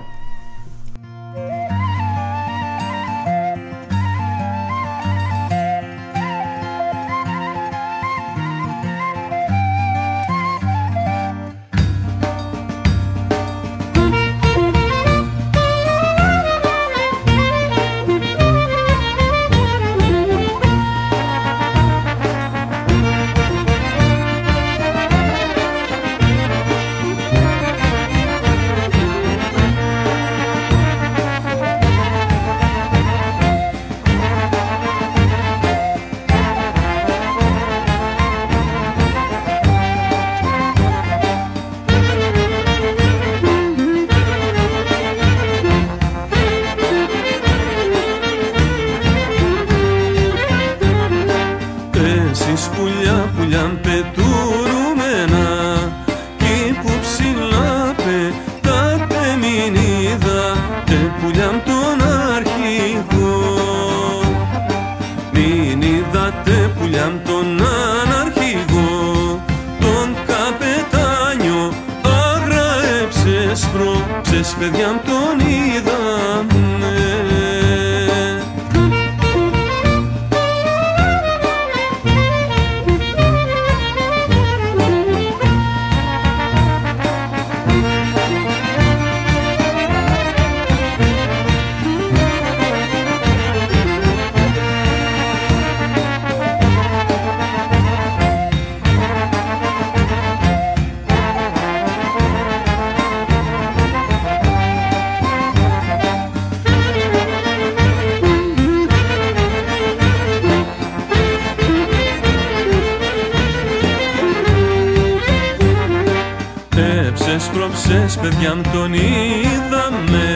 [118.15, 120.29] Χτες παιδιά μ' τον είδαμε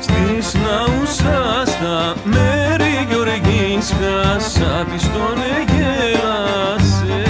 [0.00, 7.22] Στη Ναούσα στα μέρη Γεωργής Χασάπης τον εγέλασε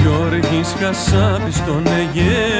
[0.00, 2.57] Γιώργης Χασάπης τον εγέλασε